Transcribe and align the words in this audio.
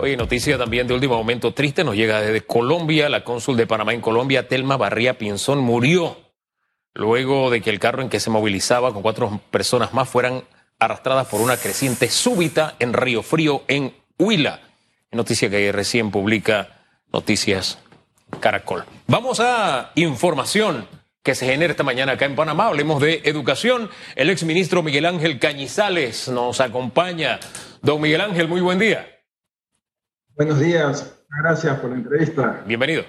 Hoy 0.00 0.16
noticia 0.16 0.56
también 0.56 0.86
de 0.86 0.94
último 0.94 1.16
momento 1.16 1.52
triste 1.52 1.82
nos 1.82 1.96
llega 1.96 2.20
desde 2.20 2.42
Colombia. 2.42 3.08
La 3.08 3.24
cónsul 3.24 3.56
de 3.56 3.66
Panamá 3.66 3.92
en 3.94 4.00
Colombia, 4.00 4.46
Telma 4.46 4.76
Barría 4.76 5.18
Pinzón, 5.18 5.58
murió 5.58 6.16
luego 6.94 7.50
de 7.50 7.60
que 7.60 7.70
el 7.70 7.80
carro 7.80 8.02
en 8.02 8.08
que 8.08 8.20
se 8.20 8.30
movilizaba 8.30 8.92
con 8.92 9.02
cuatro 9.02 9.40
personas 9.50 9.92
más 9.94 10.08
fueran 10.08 10.44
arrastradas 10.78 11.26
por 11.26 11.40
una 11.40 11.56
creciente 11.56 12.08
súbita 12.08 12.76
en 12.78 12.92
Río 12.92 13.24
Frío, 13.24 13.64
en 13.66 13.92
Huila. 14.20 14.60
Noticia 15.10 15.50
que 15.50 15.72
recién 15.72 16.12
publica 16.12 16.84
Noticias 17.12 17.80
Caracol. 18.38 18.84
Vamos 19.08 19.40
a 19.40 19.90
información 19.96 20.86
que 21.24 21.34
se 21.34 21.46
genera 21.46 21.72
esta 21.72 21.82
mañana 21.82 22.12
acá 22.12 22.24
en 22.24 22.36
Panamá. 22.36 22.68
Hablemos 22.68 23.02
de 23.02 23.22
educación. 23.24 23.90
El 24.14 24.30
exministro 24.30 24.84
Miguel 24.84 25.06
Ángel 25.06 25.40
Cañizales 25.40 26.28
nos 26.28 26.60
acompaña. 26.60 27.40
Don 27.82 28.00
Miguel 28.00 28.20
Ángel, 28.20 28.46
muy 28.46 28.60
buen 28.60 28.78
día. 28.78 29.17
Buenos 30.38 30.60
días, 30.60 31.14
gracias 31.42 31.80
por 31.80 31.90
la 31.90 31.96
entrevista. 31.96 32.62
Bienvenido. 32.64 33.04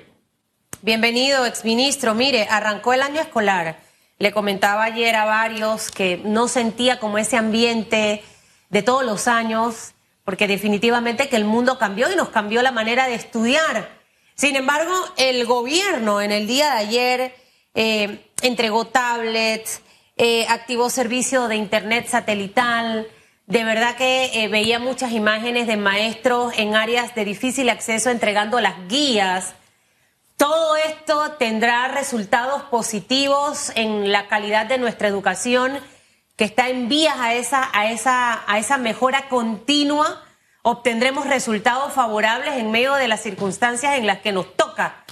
Bienvenido, 0.81 1.45
exministro. 1.45 2.15
Mire, 2.15 2.47
arrancó 2.49 2.91
el 2.93 3.03
año 3.03 3.21
escolar. 3.21 3.77
Le 4.17 4.31
comentaba 4.31 4.85
ayer 4.85 5.15
a 5.15 5.25
varios 5.25 5.91
que 5.91 6.19
no 6.25 6.47
sentía 6.47 6.99
como 6.99 7.19
ese 7.19 7.37
ambiente 7.37 8.23
de 8.71 8.81
todos 8.81 9.05
los 9.05 9.27
años, 9.27 9.93
porque 10.23 10.47
definitivamente 10.47 11.29
que 11.29 11.35
el 11.35 11.45
mundo 11.45 11.77
cambió 11.77 12.11
y 12.11 12.15
nos 12.15 12.29
cambió 12.29 12.63
la 12.63 12.71
manera 12.71 13.05
de 13.05 13.13
estudiar. 13.13 13.87
Sin 14.33 14.55
embargo, 14.55 14.91
el 15.15 15.45
gobierno 15.45 16.21
en 16.21 16.31
el 16.31 16.47
día 16.47 16.71
de 16.71 16.79
ayer 16.79 17.35
eh, 17.75 18.25
entregó 18.41 18.85
tablets, 18.85 19.83
eh, 20.17 20.47
activó 20.49 20.89
servicio 20.89 21.47
de 21.47 21.57
internet 21.57 22.07
satelital, 22.07 23.07
de 23.49 23.63
verdad 23.63 23.95
que 23.95 24.43
eh, 24.43 24.47
veía 24.47 24.77
muchas 24.77 25.11
imágenes 25.11 25.65
de 25.65 25.75
maestros 25.75 26.53
en 26.55 26.75
áreas 26.75 27.15
de 27.15 27.25
difícil 27.25 27.67
acceso 27.69 28.11
entregando 28.11 28.61
las 28.61 28.87
guías. 28.87 29.55
Todo 30.37 30.75
esto 30.75 31.31
tendrá 31.39 31.87
resultados 31.87 32.61
positivos 32.63 33.71
en 33.73 34.11
la 34.11 34.27
calidad 34.27 34.67
de 34.67 34.77
nuestra 34.77 35.07
educación, 35.07 35.79
que 36.35 36.43
está 36.43 36.69
en 36.69 36.89
vías 36.89 37.15
a 37.17 37.33
esa, 37.33 37.67
a 37.73 37.91
esa, 37.91 38.43
a 38.45 38.59
esa 38.59 38.77
mejora 38.77 39.27
continua. 39.29 40.23
Obtendremos 40.61 41.25
resultados 41.25 41.91
favorables 41.91 42.53
en 42.53 42.69
medio 42.69 42.93
de 42.93 43.07
las 43.07 43.23
circunstancias 43.23 43.97
en 43.97 44.05
las 44.05 44.19
que 44.19 44.31
nos 44.31 44.55
toca 44.55 45.03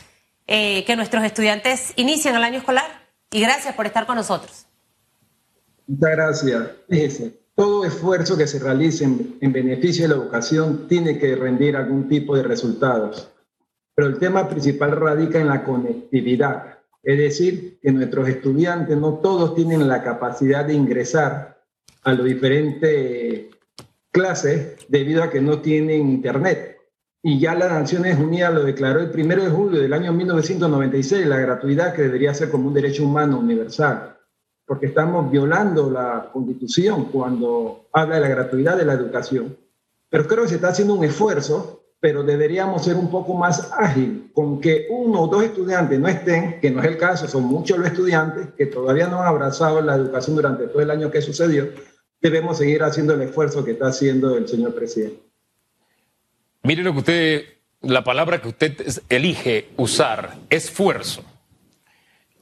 eh, 0.46 0.86
que 0.86 0.96
nuestros 0.96 1.24
estudiantes 1.24 1.92
inicien 1.96 2.36
el 2.36 2.44
año 2.44 2.60
escolar. 2.60 3.08
Y 3.32 3.42
gracias 3.42 3.74
por 3.74 3.88
estar 3.88 4.06
con 4.06 4.16
nosotros. 4.16 4.68
Muchas 5.88 6.12
gracias. 6.12 6.68
Todo 7.58 7.86
esfuerzo 7.86 8.38
que 8.38 8.46
se 8.46 8.60
realice 8.60 9.04
en, 9.04 9.52
beneficio 9.52 10.04
de 10.04 10.10
la 10.10 10.22
educación 10.22 10.88
tiene 10.88 11.18
que 11.18 11.36
rendir 11.36 11.76
algún 11.76 12.08
tipo 12.08 12.36
de 12.36 12.44
resultados. 12.44 13.32
Pero 13.96 14.10
el 14.10 14.20
tema 14.20 14.48
principal 14.48 14.92
radica 14.92 15.40
en 15.40 15.48
la 15.48 15.64
conectividad, 15.64 16.78
es 17.02 17.18
decir, 17.18 17.80
que 17.82 17.92
nuestros 17.92 18.30
estudiantes 18.30 18.96
no 18.96 19.16
todos 19.16 19.56
tienen 19.56 19.88
la 19.88 20.04
capacidad 20.04 20.66
de 20.66 20.76
ingresar 20.76 21.64
a 22.04 22.14
las 22.14 22.24
diferentes 22.24 23.48
clases 24.12 24.76
debido 24.88 25.24
a 25.24 25.32
que 25.32 25.42
no 25.42 25.60
tienen 25.60 26.12
internet. 26.12 26.78
Y 27.24 27.40
ya 27.40 27.56
las 27.56 27.72
Naciones 27.72 28.20
Unidas 28.20 28.54
lo 28.54 28.64
declaró 28.66 29.00
el 29.00 29.10
primero 29.10 29.44
de 29.44 29.50
julio 29.50 29.82
del 29.82 29.94
año 29.94 30.14
1996, 30.14 31.26
la 31.26 31.40
gratuidad 31.40 31.96
que 31.96 32.04
debería 32.04 32.36
ser 32.36 32.52
como 32.52 32.68
un 32.68 32.76
derecho 32.76 33.04
humano 33.04 33.40
universal 33.40 34.17
porque 34.68 34.88
estamos 34.88 35.32
violando 35.32 35.90
la 35.90 36.30
constitución 36.32 37.06
cuando 37.06 37.88
habla 37.94 38.16
de 38.16 38.22
la 38.22 38.28
gratuidad 38.28 38.78
de 38.78 38.86
la 38.86 38.94
educación. 38.94 39.58
Pero 40.10 40.28
creo 40.28 40.44
que 40.44 40.50
se 40.50 40.56
está 40.56 40.68
haciendo 40.68 40.94
un 40.94 41.06
esfuerzo, 41.06 41.86
pero 42.02 42.22
deberíamos 42.22 42.84
ser 42.84 42.96
un 42.98 43.10
poco 43.10 43.34
más 43.34 43.72
ágil 43.72 44.30
con 44.34 44.60
que 44.60 44.88
uno 44.90 45.22
o 45.22 45.28
dos 45.28 45.44
estudiantes 45.44 45.98
no 45.98 46.10
estén, 46.10 46.60
que 46.60 46.70
no 46.70 46.82
es 46.82 46.88
el 46.88 46.98
caso, 46.98 47.30
son 47.30 47.46
muchos 47.46 47.78
los 47.78 47.88
estudiantes 47.88 48.50
que 48.58 48.66
todavía 48.66 49.08
no 49.08 49.22
han 49.22 49.28
abrazado 49.28 49.82
la 49.82 49.96
educación 49.96 50.36
durante 50.36 50.68
todo 50.68 50.82
el 50.82 50.92
año 50.92 51.10
que 51.10 51.22
sucedió, 51.22 51.70
debemos 52.22 52.58
seguir 52.58 52.84
haciendo 52.84 53.14
el 53.14 53.22
esfuerzo 53.22 53.64
que 53.64 53.72
está 53.72 53.88
haciendo 53.88 54.36
el 54.36 54.50
señor 54.50 54.76
presidente. 54.76 55.22
Mire 56.64 56.84
lo 56.84 56.92
que 56.92 57.00
usted, 57.00 57.46
la 57.84 58.04
palabra 58.04 58.42
que 58.42 58.50
usted 58.50 58.74
elige 59.08 59.70
usar, 59.78 60.36
esfuerzo. 60.50 61.24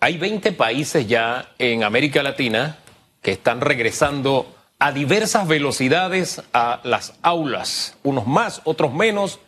Hay 0.06 0.20
20 0.20 0.52
países 0.52 1.08
ya 1.08 1.50
en 1.58 1.84
América 1.84 2.22
Latina 2.22 2.78
que 3.24 3.32
están 3.32 3.60
regresando 3.60 4.56
a 4.78 4.92
diversas 4.92 5.48
velocidades 5.48 6.44
a 6.54 6.80
las 6.84 7.16
aulas, 7.24 7.98
unos 8.04 8.28
más, 8.28 8.62
otros 8.66 8.94
menos, 8.94 9.40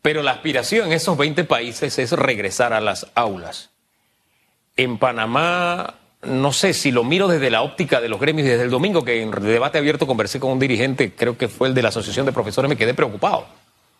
pero 0.00 0.22
la 0.22 0.30
aspiración 0.30 0.86
en 0.86 0.92
esos 0.94 1.18
20 1.18 1.44
países 1.44 1.98
es 1.98 2.12
regresar 2.12 2.72
a 2.72 2.80
las 2.80 3.08
aulas. 3.14 3.68
En 4.78 4.96
Panamá, 4.96 5.96
no 6.22 6.54
sé 6.54 6.72
si 6.72 6.90
lo 6.90 7.04
miro 7.04 7.28
desde 7.28 7.50
la 7.50 7.60
óptica 7.60 8.00
de 8.00 8.08
los 8.08 8.18
gremios, 8.18 8.48
desde 8.48 8.64
el 8.64 8.70
domingo 8.70 9.04
que 9.04 9.20
en 9.20 9.30
debate 9.30 9.76
abierto 9.76 10.06
conversé 10.06 10.40
con 10.40 10.52
un 10.52 10.58
dirigente, 10.58 11.12
creo 11.14 11.36
que 11.36 11.48
fue 11.48 11.68
el 11.68 11.74
de 11.74 11.82
la 11.82 11.90
Asociación 11.90 12.24
de 12.24 12.32
Profesores, 12.32 12.70
me 12.70 12.78
quedé 12.78 12.94
preocupado, 12.94 13.46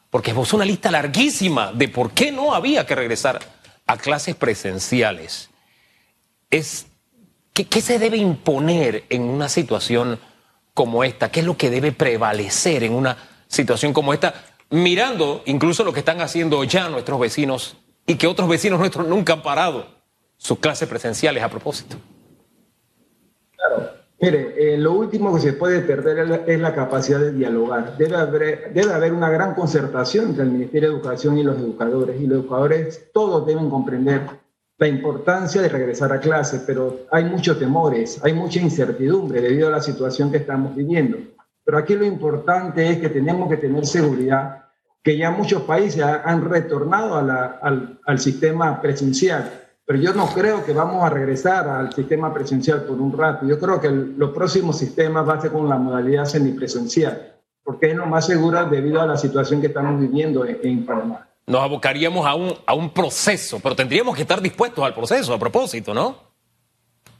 porque 0.09 0.31
es 0.31 0.53
una 0.55 0.65
lista 0.65 0.91
larguísima 0.91 1.71
de 1.75 1.89
por 1.89 2.13
qué 2.13 2.33
no 2.33 2.55
había 2.55 2.87
que 2.87 2.95
regresar 2.95 3.41
a 3.87 3.99
clases 3.99 4.37
presenciales 4.37 5.51
es 6.51 6.87
¿qué, 7.65 7.81
se 7.81 7.99
debe 7.99 8.17
imponer 8.17 9.05
en 9.09 9.23
una 9.23 9.49
situación 9.49 10.19
como 10.75 11.05
esta? 11.05 11.31
¿Qué 11.31 11.41
es 11.41 11.47
lo 11.47 11.57
que 11.57 11.71
debe 11.71 11.93
prevalecer 11.93 12.85
en 12.85 12.93
una 12.93 13.17
situación 13.49 13.93
como 13.93 14.13
esta? 14.13 14.35
Mirando 14.71 15.43
incluso 15.47 15.85
lo 15.85 15.93
que 15.93 16.01
están 16.01 16.21
haciendo 16.21 16.63
ya 16.65 16.89
nuestros 16.89 17.19
vecinos 17.19 17.77
y 18.07 18.17
que 18.17 18.27
otros 18.27 18.49
vecinos 18.49 18.79
nuestros 18.79 19.07
nunca 19.07 19.33
han 19.35 19.43
parado 19.43 19.87
sus 20.37 20.59
clases 20.59 20.89
presenciales 20.89 21.43
a 21.43 21.49
propósito. 21.49 21.97
Claro. 23.57 23.99
Mire, 24.21 24.75
eh, 24.75 24.79
lo 24.79 24.95
último 24.95 25.33
que 25.35 25.41
se 25.41 25.53
puede 25.53 25.81
perder 25.81 26.45
es 26.47 26.61
la, 26.61 26.75
capacidad 26.75 27.21
de 27.21 27.33
dialogar. 27.33 27.97
Debe 27.97 28.17
haber, 28.17 28.73
debe 28.73 28.93
haber 28.93 29.13
una 29.13 29.31
gran 29.31 29.55
concertación 29.55 30.31
entre 30.31 30.43
el 30.43 30.51
Ministerio 30.51 30.89
de 30.89 30.97
Educación 30.97 31.39
y 31.39 31.45
los 31.45 31.57
educadores. 31.59 32.21
Y 32.21 32.27
los 32.27 32.41
educadores 32.41 33.11
todos 33.13 33.47
deben 33.47 33.71
comprender 33.71 34.23
la 34.79 34.87
importancia 34.87 35.61
de 35.61 35.69
regresar 35.69 36.13
a 36.13 36.21
clase, 36.21 36.63
pero 36.65 37.01
hay 37.11 37.25
muchos 37.25 37.59
temores, 37.59 38.21
hay 38.23 38.33
mucha 38.33 38.61
incertidumbre 38.61 39.41
debido 39.41 39.69
a 39.69 39.73
la 39.73 39.83
situación 39.83 40.31
que 40.31 40.37
estamos 40.37 40.75
viviendo. 40.75 41.19
Pero 41.65 41.79
aquí 41.79 41.95
lo 41.97 42.05
importante 42.05 42.89
es 42.89 42.99
que 42.99 43.09
tenemos 43.09 43.49
que 43.49 43.57
tener 43.57 43.85
seguridad, 43.85 44.67
que 45.03 45.17
ya 45.17 45.33
muchos 45.33 45.63
países 45.63 46.03
han 46.03 46.49
retornado 46.49 47.17
al, 47.17 47.99
al 48.05 48.19
sistema 48.21 48.81
presencial, 48.81 49.51
pero 49.85 49.99
yo 49.99 50.15
no 50.15 50.27
creo 50.27 50.65
que 50.65 50.73
vamos 50.73 51.03
a 51.03 51.11
regresar 51.11 51.69
al 51.69 51.93
sistema 51.93 52.33
presencial 52.33 52.83
por 52.83 53.01
un 53.01 53.17
rato. 53.17 53.47
Yo 53.47 53.59
creo 53.59 53.81
que 53.81 53.91
los 53.91 54.31
próximos 54.31 54.79
sistemas 54.79 55.29
va 55.29 55.35
a 55.35 55.41
ser 55.41 55.51
con 55.51 55.69
la 55.69 55.77
modalidad 55.77 56.25
semipresencial, 56.25 57.37
porque 57.65 57.91
es 57.91 57.97
lo 57.97 58.07
más 58.07 58.27
seguro 58.27 58.65
debido 58.67 59.01
a 59.01 59.07
la 59.07 59.17
situación 59.17 59.61
que 59.61 59.69
estamos 59.69 60.01
viviendo 60.01 60.45
en, 60.45 60.59
en 60.63 60.87
Panamá 60.87 61.28
nos 61.49 61.63
abocaríamos 61.63 62.27
a 62.27 62.35
un, 62.35 62.55
a 62.67 62.75
un 62.75 62.91
proceso, 62.91 63.59
pero 63.61 63.75
tendríamos 63.75 64.15
que 64.15 64.23
estar 64.23 64.41
dispuestos 64.41 64.85
al 64.85 64.95
proceso, 64.95 65.33
a 65.33 65.39
propósito, 65.39 65.95
¿no? 65.95 66.29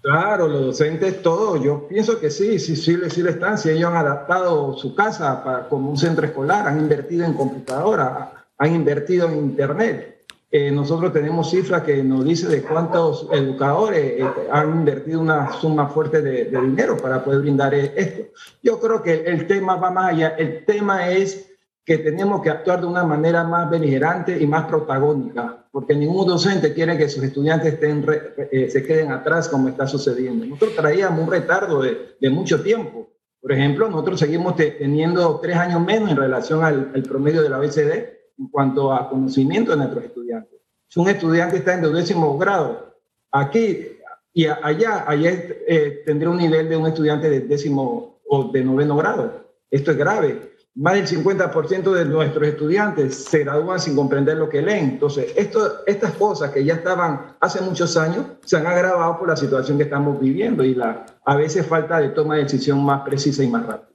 Claro, 0.01 0.47
los 0.47 0.67
docentes, 0.67 1.23
todo, 1.23 1.57
yo 1.63 1.89
pienso 1.89 2.21
que 2.21 2.31
sí, 2.31 2.59
sí, 2.59 2.77
sí, 2.77 2.97
sí 3.11 3.25
están, 3.27 3.59
si 3.59 3.71
ellos 3.71 3.91
han 3.91 3.97
adaptado 3.97 4.77
su 4.77 4.95
casa 4.95 5.43
para, 5.43 5.69
como 5.69 5.91
un 5.91 5.97
centro 5.97 6.25
escolar, 6.25 6.69
han 6.69 6.79
invertido 6.79 7.25
en 7.25 7.33
computadora, 7.33 8.47
han 8.59 8.75
invertido 8.75 9.29
en 9.29 9.39
internet. 9.39 10.27
Eh, 10.51 10.71
nosotros 10.71 11.13
tenemos 11.13 11.51
cifras 11.51 11.83
que 11.83 12.03
nos 12.03 12.25
dice 12.25 12.49
de 12.49 12.63
cuántos 12.63 13.29
educadores 13.33 14.21
eh, 14.21 14.27
han 14.51 14.71
invertido 14.71 15.21
una 15.21 15.53
suma 15.53 15.89
fuerte 15.89 16.23
de, 16.23 16.45
de, 16.47 16.61
dinero 16.61 16.97
para 16.97 17.23
poder 17.23 17.41
brindar 17.41 17.75
esto. 17.75 18.33
Yo 18.63 18.81
creo 18.81 19.03
que 19.03 19.25
el 19.25 19.47
tema 19.47 19.77
va 19.77 19.91
más 19.91 20.13
allá, 20.13 20.29
el 20.39 20.65
tema 20.65 21.11
es 21.11 21.49
que 21.89 21.97
tenemos 21.97 22.43
que 22.43 22.51
actuar 22.51 22.83
de 22.83 22.87
una 22.87 23.03
manera 23.03 23.45
más 23.45 23.71
beligerante 23.71 24.39
y 24.39 24.47
más 24.47 24.67
protagónica, 24.67 25.65
porque 25.73 25.95
ningún 25.95 26.27
docente 26.27 26.75
quiere 26.75 26.99
que 26.99 27.09
sus 27.09 27.25
estudiantes 27.25 27.73
estén 27.73 28.05
eh, 28.53 28.69
se 28.69 28.83
queden 28.83 29.11
atrás 29.11 29.49
como 29.49 29.71
está 29.71 29.87
sucediendo. 29.87 30.45
Nosotros 30.45 30.77
traíamos 30.77 31.19
un 31.25 31.31
retardo 31.31 31.81
de, 31.81 32.15
de, 32.21 32.29
mucho 32.29 32.63
tiempo. 32.63 33.09
Por 33.41 33.53
ejemplo, 33.53 33.89
nosotros 33.89 34.21
seguimos 34.21 34.55
teniendo 34.55 35.41
tres 35.41 35.57
años 35.57 35.81
menos 35.81 36.11
en 36.11 36.19
relación 36.19 36.63
al, 36.63 37.03
promedio 37.05 37.41
de 37.41 37.49
la 37.49 37.59
OECD 37.59 37.91
en 38.39 38.49
cuanto 38.51 38.93
a 38.93 39.09
conocimiento 39.09 39.71
de 39.71 39.79
nuestros 39.79 40.05
estudiantes. 40.05 40.61
Si 40.89 41.01
un 41.01 41.09
estudiante 41.09 41.57
está 41.57 41.73
en 41.73 41.91
décimo 41.91 42.37
grado, 42.37 42.97
aquí 43.33 43.97
y 44.35 44.45
allá, 44.45 45.09
allá 45.09 45.31
eh, 45.67 46.03
tendría 46.05 46.29
un 46.29 46.37
nivel 46.37 46.69
de 46.69 46.77
un 46.77 46.87
estudiante 46.87 47.31
de 47.31 47.41
décimo 47.41 48.21
o 48.29 48.53
de 48.53 48.63
noveno 48.63 48.95
grado. 48.95 49.49
Esto 49.71 49.93
es 49.93 49.97
grave 49.97 50.58
más 50.75 50.95
del 50.95 51.07
50% 51.07 51.93
de 51.93 52.05
nuestros 52.05 52.47
estudiantes 52.47 53.25
se 53.25 53.41
gradúan 53.41 53.81
sin 53.81 53.97
comprender 53.97 54.37
lo 54.37 54.49
que 54.49 54.63
leen. 54.63 54.91
Entonces, 54.91 55.35
estas 55.37 56.13
cosas 56.13 56.53
que 56.53 56.65
ya 56.65 56.75
estaban 56.75 57.37
hace 57.41 57.61
muchos 57.61 57.97
años 57.97 58.27
se 58.45 58.57
han 58.57 58.67
agravado 58.67 59.19
por 59.19 59.29
la 59.29 59.37
situación 59.37 59.77
que 59.77 59.85
estamos 59.85 60.21
viviendo 60.21 60.63
y 60.63 60.75
la 60.75 61.05
a 61.25 61.37
veces 61.37 61.67
falta 61.67 61.99
de 61.99 62.11
toma 62.11 62.37
de 62.37 62.45
decisión 62.45 62.85
más 62.85 63.03
precisa 63.03 63.43
y 63.43 63.49
más 63.49 63.67
rápida. 63.67 63.89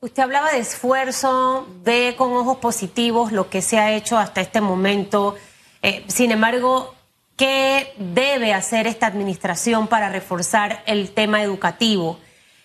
Usted 0.00 0.22
hablaba 0.22 0.52
de 0.52 0.58
esfuerzo, 0.58 1.66
ve 1.82 2.14
con 2.18 2.32
ojos 2.32 2.58
positivos 2.58 3.32
lo 3.32 3.48
que 3.48 3.62
se 3.62 3.78
ha 3.78 3.94
hecho 3.94 4.18
hasta 4.18 4.42
este 4.42 4.60
momento. 4.60 5.34
Eh, 5.80 6.04
sin 6.08 6.30
embargo, 6.30 6.94
¿qué 7.36 7.94
debe 7.96 8.52
hacer 8.52 8.86
esta 8.86 9.06
administración 9.06 9.86
para 9.88 10.10
reforzar 10.10 10.82
el 10.84 11.12
tema 11.12 11.42
educativo? 11.42 12.18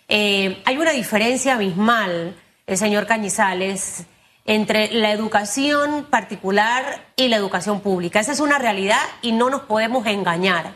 Eh, 0.10 0.62
hay 0.66 0.78
una 0.78 0.92
diferencia 0.92 1.56
abismal, 1.56 2.36
el 2.70 2.78
señor 2.78 3.08
Cañizales, 3.08 4.06
entre 4.46 4.92
la 4.94 5.12
educación 5.12 6.06
particular 6.06 7.04
y 7.16 7.28
la 7.28 7.36
educación 7.36 7.82
pública. 7.82 8.20
Esa 8.20 8.32
es 8.32 8.40
una 8.40 8.60
realidad 8.60 9.02
y 9.24 9.32
no 9.32 9.50
nos 9.50 9.62
podemos 9.62 10.06
engañar. 10.06 10.76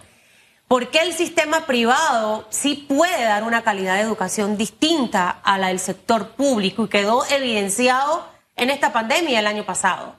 ¿Por 0.67 0.89
qué 0.89 1.01
el 1.03 1.13
sistema 1.13 1.67
privado 1.67 2.47
sí 2.49 2.87
puede 2.89 3.23
dar 3.23 3.43
una 3.43 3.61
calidad 3.61 3.93
de 3.95 4.01
educación 4.01 4.57
distinta 4.57 5.29
a 5.29 5.59
la 5.59 5.67
del 5.67 5.77
sector 5.77 6.29
público 6.29 6.85
y 6.85 6.89
quedó 6.89 7.25
evidenciado 7.27 8.27
en 8.55 8.71
esta 8.71 8.91
pandemia 8.91 9.39
el 9.39 9.45
año 9.45 9.63
pasado? 9.63 10.15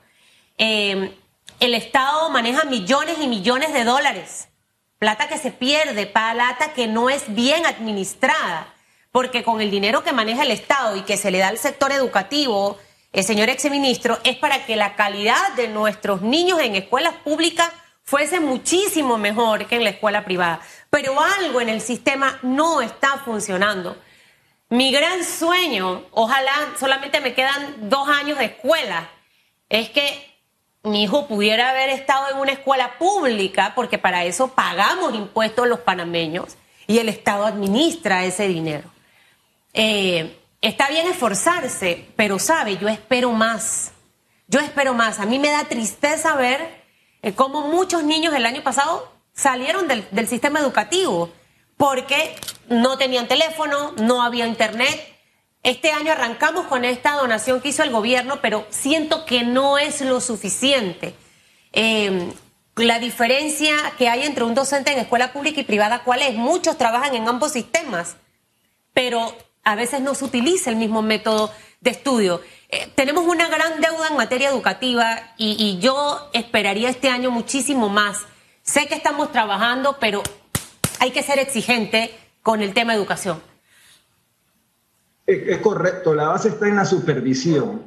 Eh, 0.57 1.13
el 1.59 1.73
Estado 1.73 2.29
maneja 2.29 2.63
millones 2.63 3.17
y 3.21 3.27
millones 3.27 3.73
de 3.73 3.83
dólares, 3.83 4.47
plata 4.97 5.27
que 5.27 5.37
se 5.37 5.51
pierde, 5.51 6.05
plata 6.05 6.71
que 6.73 6.87
no 6.87 7.09
es 7.09 7.23
bien 7.35 7.65
administrada, 7.65 8.74
porque 9.15 9.45
con 9.45 9.61
el 9.61 9.71
dinero 9.71 10.03
que 10.03 10.11
maneja 10.11 10.43
el 10.43 10.51
Estado 10.51 10.97
y 10.97 11.03
que 11.03 11.15
se 11.15 11.31
le 11.31 11.37
da 11.37 11.47
al 11.47 11.57
sector 11.57 11.93
educativo, 11.93 12.77
el 13.13 13.23
señor 13.23 13.47
exministro, 13.47 14.19
es 14.25 14.35
para 14.35 14.65
que 14.65 14.75
la 14.75 14.97
calidad 14.97 15.53
de 15.55 15.69
nuestros 15.69 16.21
niños 16.21 16.59
en 16.59 16.75
escuelas 16.75 17.13
públicas 17.23 17.71
fuese 18.03 18.41
muchísimo 18.41 19.17
mejor 19.17 19.67
que 19.67 19.77
en 19.77 19.85
la 19.85 19.91
escuela 19.91 20.25
privada. 20.25 20.59
Pero 20.89 21.17
algo 21.21 21.61
en 21.61 21.69
el 21.69 21.79
sistema 21.79 22.39
no 22.41 22.81
está 22.81 23.19
funcionando. 23.23 23.95
Mi 24.67 24.91
gran 24.91 25.23
sueño, 25.23 26.03
ojalá 26.11 26.73
solamente 26.77 27.21
me 27.21 27.33
quedan 27.33 27.89
dos 27.89 28.09
años 28.09 28.37
de 28.37 28.43
escuela, 28.47 29.09
es 29.69 29.91
que 29.91 30.35
mi 30.83 31.03
hijo 31.03 31.25
pudiera 31.29 31.69
haber 31.69 31.87
estado 31.87 32.31
en 32.31 32.37
una 32.39 32.51
escuela 32.51 32.97
pública, 32.97 33.71
porque 33.75 33.97
para 33.97 34.25
eso 34.25 34.49
pagamos 34.49 35.15
impuestos 35.15 35.69
los 35.69 35.79
panameños 35.79 36.57
y 36.85 36.97
el 36.97 37.07
Estado 37.07 37.45
administra 37.45 38.25
ese 38.25 38.49
dinero. 38.49 38.93
Eh, 39.75 40.39
está 40.61 40.87
bien 40.87 41.05
esforzarse, 41.07 42.07
pero 42.15 42.39
sabe, 42.39 42.77
yo 42.77 42.87
espero 42.87 43.31
más. 43.31 43.91
Yo 44.47 44.59
espero 44.59 44.93
más. 44.93 45.19
A 45.19 45.25
mí 45.25 45.37
me 45.37 45.49
da 45.49 45.65
tristeza 45.65 46.35
ver 46.35 46.83
eh, 47.21 47.33
como 47.33 47.67
muchos 47.67 48.03
niños 48.03 48.33
el 48.33 48.45
año 48.45 48.63
pasado 48.63 49.11
salieron 49.33 49.87
del, 49.87 50.07
del 50.11 50.27
sistema 50.27 50.59
educativo 50.59 51.29
porque 51.77 52.35
no 52.69 52.97
tenían 52.97 53.27
teléfono, 53.27 53.93
no 53.97 54.23
había 54.23 54.47
internet. 54.47 55.13
Este 55.61 55.91
año 55.91 56.13
arrancamos 56.13 56.67
con 56.67 56.85
esta 56.85 57.13
donación 57.13 57.59
que 57.59 57.69
hizo 57.69 57.83
el 57.83 57.91
gobierno, 57.91 58.39
pero 58.41 58.65
siento 58.69 59.25
que 59.25 59.43
no 59.43 59.77
es 59.77 59.99
lo 60.01 60.21
suficiente. 60.21 61.15
Eh, 61.73 62.31
la 62.77 62.99
diferencia 62.99 63.75
que 63.97 64.07
hay 64.07 64.23
entre 64.23 64.43
un 64.43 64.53
docente 64.53 64.93
en 64.93 64.99
escuela 64.99 65.33
pública 65.33 65.61
y 65.61 65.63
privada, 65.63 66.03
¿cuál 66.03 66.21
es? 66.21 66.35
Muchos 66.35 66.77
trabajan 66.77 67.15
en 67.15 67.27
ambos 67.27 67.51
sistemas, 67.51 68.15
pero 68.93 69.35
a 69.65 69.75
veces 69.75 69.99
no 70.01 70.13
se 70.13 70.23
utiliza 70.23 70.69
el 70.69 70.77
mismo 70.77 71.01
método 71.01 71.49
de 71.81 71.89
estudio. 71.89 72.39
Eh, 72.69 72.87
tenemos 72.95 73.25
una 73.25 73.49
gran 73.49 73.81
deuda 73.81 74.07
en 74.09 74.15
materia 74.15 74.49
educativa 74.49 75.33
y, 75.37 75.79
yo 75.79 76.29
esperaría 76.33 76.89
este 76.89 77.09
año 77.09 77.31
muchísimo 77.31 77.89
más. 77.89 78.25
Sé 78.61 78.87
que 78.87 78.95
estamos 78.95 79.31
trabajando, 79.31 79.97
pero 79.99 80.21
hay 80.99 81.11
que 81.11 81.23
ser 81.23 81.39
exigente 81.39 82.11
con 82.43 82.61
el 82.61 82.73
tema 82.73 82.93
de 82.93 82.99
educación. 82.99 83.41
Es, 85.25 85.57
correcto, 85.57 86.13
la 86.13 86.27
base 86.27 86.49
está 86.49 86.67
en 86.67 86.75
la 86.75 86.85
supervisión. 86.85 87.81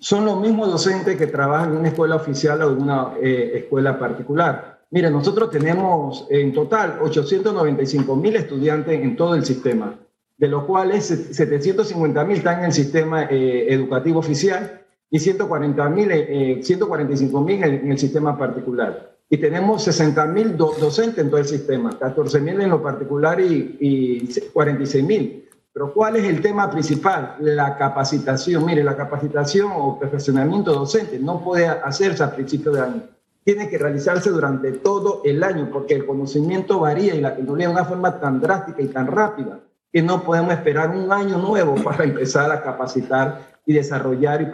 Son 0.00 0.26
los 0.26 0.38
mismos 0.38 0.70
docentes 0.70 1.16
que 1.16 1.26
trabajan 1.26 1.72
en 1.72 1.78
una 1.78 1.88
escuela 1.88 2.16
oficial 2.16 2.62
o 2.62 2.72
en 2.72 2.82
una 2.82 3.14
eh, 3.22 3.52
escuela 3.54 3.98
particular. 3.98 4.82
Mire, 4.90 5.10
nosotros 5.10 5.50
tenemos 5.50 6.26
en 6.28 6.52
total 6.52 6.98
895 7.00 8.16
mil 8.16 8.36
estudiantes 8.36 9.00
en 9.00 9.16
todo 9.16 9.34
el 9.34 9.44
sistema 9.44 9.98
de 10.42 10.48
los 10.48 10.64
cuales 10.64 11.04
750 11.04 12.24
mil 12.24 12.38
están 12.38 12.58
en 12.58 12.64
el 12.64 12.72
sistema 12.72 13.28
eh, 13.30 13.72
educativo 13.72 14.18
oficial 14.18 14.82
y 15.08 15.20
140 15.20 15.88
mil, 15.88 16.64
145 16.64 17.38
eh, 17.38 17.44
mil 17.44 17.62
en, 17.62 17.92
el 17.92 17.96
sistema 17.96 18.36
particular. 18.36 19.18
Y 19.30 19.36
tenemos 19.36 19.84
60 19.84 20.26
mil 20.26 20.56
docentes 20.56 21.18
en 21.18 21.30
todo 21.30 21.38
el 21.38 21.46
sistema, 21.46 21.96
14 21.96 22.40
mil 22.40 22.60
en 22.60 22.70
lo 22.70 22.82
particular 22.82 23.40
y, 23.40 23.76
y 23.78 24.40
46 24.52 25.04
mil. 25.04 25.48
Pero 25.72 25.94
¿cuál 25.94 26.16
es 26.16 26.24
el 26.24 26.42
tema 26.42 26.68
principal? 26.68 27.36
La 27.38 27.76
capacitación. 27.78 28.66
Mire, 28.66 28.82
la 28.82 28.96
capacitación 28.96 29.70
o 29.72 29.96
perfeccionamiento 29.96 30.72
docente 30.72 31.20
no 31.20 31.40
puede 31.40 31.68
hacerse 31.68 32.24
a 32.24 32.34
principio 32.34 32.72
de 32.72 32.80
año. 32.80 33.02
Tiene 33.44 33.68
que 33.68 33.78
realizarse 33.78 34.30
durante 34.30 34.72
todo 34.72 35.22
el 35.24 35.40
año 35.44 35.70
porque 35.72 35.94
el 35.94 36.04
conocimiento 36.04 36.80
varía 36.80 37.14
y 37.14 37.20
la 37.20 37.36
tecnología 37.36 37.68
de 37.68 37.74
una 37.74 37.84
forma 37.84 38.18
tan 38.18 38.40
drástica 38.40 38.82
y 38.82 38.88
tan 38.88 39.06
rápida 39.06 39.60
que 39.92 40.02
no 40.02 40.22
podemos 40.24 40.54
esperar 40.54 40.90
un 40.90 41.12
año 41.12 41.36
nuevo 41.38 41.74
para 41.84 42.04
empezar 42.04 42.50
a 42.50 42.62
capacitar 42.62 43.52
y 43.66 43.74
desarrollar 43.74 44.42
y 44.42 44.46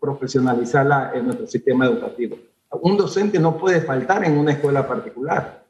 profesionalizar 0.00 1.12
en 1.14 1.26
nuestro 1.26 1.46
sistema 1.46 1.86
educativo. 1.86 2.36
Un 2.82 2.96
docente 2.96 3.38
no 3.38 3.56
puede 3.56 3.80
faltar 3.80 4.24
en 4.24 4.36
una 4.36 4.52
escuela 4.52 4.86
particular. 4.86 5.64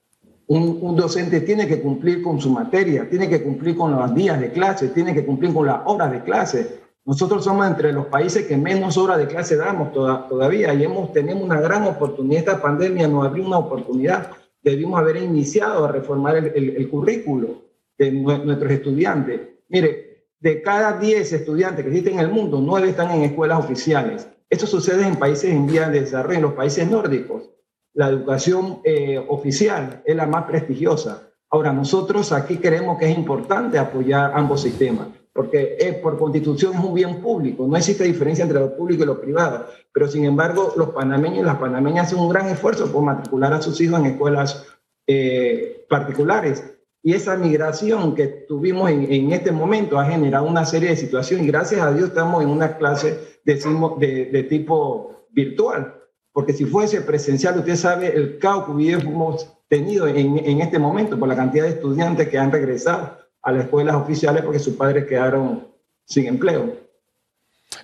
Un, 0.48 0.78
un, 0.80 0.96
docente 0.96 1.40
tiene 1.40 1.66
que 1.66 1.82
cumplir 1.82 2.22
con 2.22 2.40
su 2.40 2.50
materia, 2.50 3.08
tiene 3.08 3.28
que 3.28 3.42
cumplir 3.42 3.76
con 3.76 3.92
los 3.92 4.14
días 4.14 4.40
de 4.40 4.50
clase, 4.50 4.88
tiene 4.88 5.12
que 5.12 5.26
cumplir 5.26 5.52
con 5.52 5.66
las 5.66 5.80
horas 5.84 6.10
de 6.10 6.22
clase. 6.22 6.80
Nosotros 7.04 7.44
somos 7.44 7.66
entre 7.66 7.92
los 7.92 8.06
países 8.06 8.46
que 8.46 8.56
menos 8.56 8.96
horas 8.96 9.18
de 9.18 9.26
clase 9.26 9.56
damos 9.56 9.92
todavía 9.92 10.72
y 10.72 10.84
hemos, 10.84 11.12
tenemos 11.12 11.44
una 11.44 11.60
gran 11.60 11.84
oportunidad. 11.84 12.38
Esta 12.38 12.62
pandemia 12.62 13.08
nos 13.08 13.26
abrió 13.26 13.44
una 13.44 13.58
oportunidad. 13.58 14.30
Debimos 14.62 14.98
haber 14.98 15.16
iniciado 15.16 15.84
a 15.84 15.92
reformar 15.92 16.36
el, 16.36 16.46
el, 16.54 16.76
el 16.76 16.88
currículo 16.88 17.65
de 17.98 18.12
nuestros 18.12 18.70
estudiantes. 18.70 19.40
Mire, 19.68 20.06
de 20.40 20.62
cada 20.62 20.98
10 20.98 21.32
estudiantes 21.32 21.84
que 21.84 21.90
existen 21.90 22.14
en 22.14 22.20
el 22.20 22.30
mundo, 22.30 22.60
9 22.60 22.90
están 22.90 23.10
en 23.10 23.22
escuelas 23.22 23.58
oficiales. 23.58 24.28
Esto 24.48 24.66
sucede 24.66 25.06
en 25.06 25.16
países 25.16 25.50
en 25.50 25.66
vías 25.66 25.90
de 25.90 26.02
desarrollo, 26.02 26.36
en 26.36 26.42
los 26.42 26.52
países 26.52 26.88
nórdicos. 26.88 27.50
La 27.94 28.08
educación 28.08 28.80
eh, 28.84 29.18
oficial 29.28 30.02
es 30.04 30.14
la 30.14 30.26
más 30.26 30.44
prestigiosa. 30.44 31.30
Ahora, 31.50 31.72
nosotros 31.72 32.32
aquí 32.32 32.58
creemos 32.58 32.98
que 32.98 33.10
es 33.10 33.16
importante 33.16 33.78
apoyar 33.78 34.32
ambos 34.34 34.62
sistemas, 34.62 35.08
porque 35.32 35.76
es, 35.80 35.94
por 35.96 36.18
constitución 36.18 36.74
es 36.74 36.84
un 36.84 36.94
bien 36.94 37.20
público, 37.20 37.66
no 37.66 37.76
existe 37.76 38.04
diferencia 38.04 38.42
entre 38.42 38.60
lo 38.60 38.76
público 38.76 39.02
y 39.02 39.06
lo 39.06 39.20
privado, 39.20 39.66
pero 39.92 40.08
sin 40.08 40.24
embargo 40.24 40.74
los 40.76 40.90
panameños 40.90 41.38
y 41.38 41.42
las 41.42 41.56
panameñas 41.56 42.06
hacen 42.08 42.18
un 42.18 42.28
gran 42.28 42.48
esfuerzo 42.48 42.92
por 42.92 43.02
matricular 43.02 43.52
a 43.54 43.62
sus 43.62 43.80
hijos 43.80 44.00
en 44.00 44.06
escuelas 44.06 44.66
eh, 45.06 45.86
particulares 45.88 46.75
y 47.06 47.14
esa 47.14 47.36
migración 47.36 48.16
que 48.16 48.26
tuvimos 48.26 48.90
en, 48.90 49.30
este 49.30 49.52
momento 49.52 49.96
ha 49.96 50.06
generado 50.06 50.44
una 50.44 50.64
serie 50.64 50.88
de 50.88 50.96
situaciones 50.96 51.46
gracias 51.46 51.80
a 51.80 51.92
Dios 51.92 52.08
estamos 52.08 52.42
en 52.42 52.48
una 52.48 52.78
clase 52.78 53.38
de, 53.44 54.28
de, 54.32 54.42
tipo 54.42 55.28
virtual, 55.30 55.94
porque 56.32 56.52
si 56.52 56.64
fuese 56.64 57.02
presencial, 57.02 57.60
usted 57.60 57.76
sabe 57.76 58.08
el 58.08 58.40
caos 58.40 58.64
que 58.64 58.72
hubiéramos 58.72 59.48
tenido 59.68 60.08
en, 60.08 60.36
en 60.38 60.60
este 60.60 60.80
momento 60.80 61.16
por 61.16 61.28
la 61.28 61.36
cantidad 61.36 61.66
de 61.66 61.74
estudiantes 61.74 62.28
que 62.28 62.38
han 62.38 62.50
regresado 62.50 63.16
a 63.40 63.52
las 63.52 63.66
escuelas 63.66 63.94
oficiales 63.94 64.42
porque 64.42 64.58
sus 64.58 64.74
padres 64.74 65.06
quedaron 65.06 65.64
sin 66.04 66.26
empleo. 66.26 66.74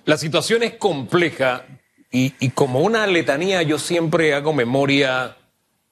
La 0.03 0.17
situación 0.17 0.63
es 0.63 0.73
compleja 0.73 1.65
y, 2.11 2.33
y 2.41 2.49
como 2.49 2.81
una 2.81 3.07
letanía 3.07 3.61
yo 3.61 3.79
siempre 3.79 4.33
hago 4.33 4.51
memoria 4.51 5.37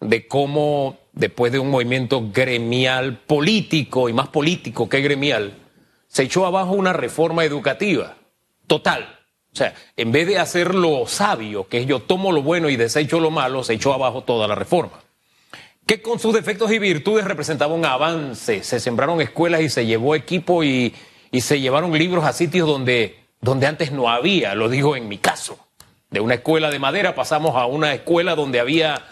de 0.02 0.28
cómo 0.28 0.98
después 1.14 1.52
de 1.52 1.60
un 1.60 1.70
movimiento 1.70 2.30
gremial 2.34 3.18
político 3.20 4.10
y 4.10 4.14
más 4.14 4.28
político 4.30 4.90
que 4.90 5.02
gremial, 5.02 5.54
se 6.08 6.24
echó 6.24 6.46
abajo 6.46 6.74
una 6.74 6.94
reforma 6.94 7.46
educativa 7.46 8.16
total. 8.68 9.20
O 9.54 9.56
sea, 9.56 9.74
en 9.98 10.12
vez 10.12 10.28
de 10.28 10.40
hacer 10.40 10.74
lo 10.74 11.06
sabio, 11.08 11.68
que 11.68 11.80
es 11.80 11.88
yo 11.88 12.00
tomo 12.00 12.32
lo 12.32 12.42
bueno 12.42 12.70
y 12.70 12.78
desecho 12.78 13.20
lo 13.20 13.32
malo, 13.32 13.64
se 13.64 13.74
echó 13.74 13.94
abajo 13.94 14.24
toda 14.24 14.48
la 14.48 14.56
reforma. 14.56 15.00
Que 15.86 16.02
con 16.02 16.20
sus 16.20 16.34
defectos 16.34 16.72
y 16.72 16.80
virtudes 16.80 17.26
representaba 17.26 17.74
un 17.74 17.86
avance. 17.86 18.64
Se 18.64 18.80
sembraron 18.80 19.20
escuelas 19.20 19.62
y 19.62 19.70
se 19.70 19.86
llevó 19.86 20.16
equipo 20.16 20.64
y, 20.64 20.94
y 21.32 21.42
se 21.42 21.60
llevaron 21.60 21.98
libros 21.98 22.24
a 22.24 22.32
sitios 22.32 22.68
donde, 22.68 23.20
donde 23.42 23.68
antes 23.68 23.92
no 23.92 24.10
había. 24.10 24.56
Lo 24.56 24.70
digo 24.70 24.96
en 24.96 25.10
mi 25.10 25.18
caso. 25.18 25.60
De 26.10 26.22
una 26.22 26.36
escuela 26.36 26.70
de 26.70 26.80
madera 26.80 27.14
pasamos 27.14 27.56
a 27.56 27.66
una 27.66 27.94
escuela 27.94 28.36
donde 28.36 28.60
había 28.60 29.06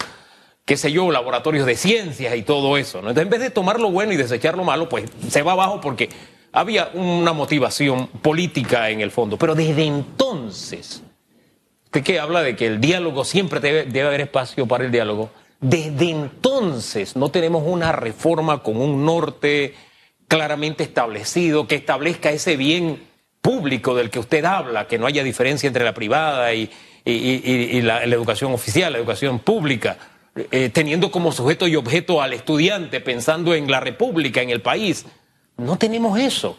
qué 0.69 0.77
sé 0.77 0.91
yo, 0.91 1.09
laboratorios 1.09 1.65
de 1.65 1.75
ciencias 1.75 2.35
y 2.35 2.43
todo 2.43 2.77
eso. 2.77 2.99
Entonces, 2.99 3.23
en 3.23 3.29
vez 3.31 3.39
de 3.39 3.49
tomar 3.49 3.79
lo 3.79 3.89
bueno 3.89 4.13
y 4.13 4.17
desechar 4.17 4.55
lo 4.55 4.63
malo, 4.63 4.87
pues 4.87 5.05
se 5.27 5.41
va 5.41 5.53
abajo 5.53 5.81
porque 5.81 6.09
había 6.51 6.91
una 6.93 7.33
motivación 7.33 8.05
política 8.05 8.91
en 8.91 9.01
el 9.01 9.09
fondo. 9.09 9.35
Pero 9.35 9.55
desde 9.55 9.85
entonces, 9.85 11.01
usted 11.85 12.03
que 12.03 12.19
habla 12.19 12.43
de 12.43 12.55
que 12.55 12.67
el 12.67 12.79
diálogo 12.79 13.25
siempre 13.25 13.59
debe, 13.59 13.85
debe 13.85 14.09
haber 14.09 14.21
espacio 14.21 14.67
para 14.67 14.85
el 14.85 14.91
diálogo, 14.91 15.31
desde 15.59 16.11
entonces 16.11 17.15
no 17.15 17.29
tenemos 17.29 17.63
una 17.65 17.91
reforma 17.91 18.61
con 18.61 18.77
un 18.77 19.03
norte 19.03 19.73
claramente 20.27 20.83
establecido 20.83 21.67
que 21.67 21.73
establezca 21.73 22.29
ese 22.29 22.57
bien 22.57 23.01
público 23.41 23.95
del 23.95 24.11
que 24.11 24.19
usted 24.19 24.45
habla, 24.45 24.87
que 24.87 24.99
no 24.99 25.07
haya 25.07 25.23
diferencia 25.23 25.65
entre 25.65 25.83
la 25.83 25.95
privada 25.95 26.53
y, 26.53 26.69
la, 27.81 28.03
educación 28.03 28.53
oficial, 28.53 28.93
la 28.93 28.99
educación 28.99 29.39
pública, 29.39 29.97
eh, 30.51 30.69
teniendo 30.69 31.11
como 31.11 31.31
sujeto 31.31 31.67
y 31.67 31.75
objeto 31.75 32.21
al 32.21 32.33
estudiante, 32.33 33.01
pensando 33.01 33.53
en 33.53 33.69
la 33.69 33.79
república, 33.79 34.41
en 34.41 34.49
el 34.49 34.61
país. 34.61 35.05
No 35.57 35.77
tenemos 35.77 36.19
eso. 36.19 36.57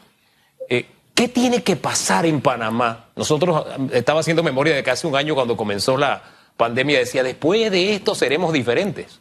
Eh, 0.69 0.87
¿Qué 1.15 1.29
tiene 1.29 1.63
que 1.63 1.77
pasar 1.77 2.27
en 2.27 2.41
Panamá? 2.41 3.11
Nosotros 3.17 3.67
eh, 3.67 3.99
estaba 3.99 4.21
haciendo 4.21 4.43
memoria 4.43 4.75
de 4.75 4.83
casi 4.83 5.07
un 5.07 5.17
año 5.17 5.35
cuando 5.35 5.57
comenzó 5.57 5.97
la 5.97 6.23
pandemia, 6.57 6.99
decía, 6.99 7.23
después 7.23 7.71
de 7.71 7.95
esto 7.95 8.15
seremos 8.15 8.53
diferentes. 8.53 9.21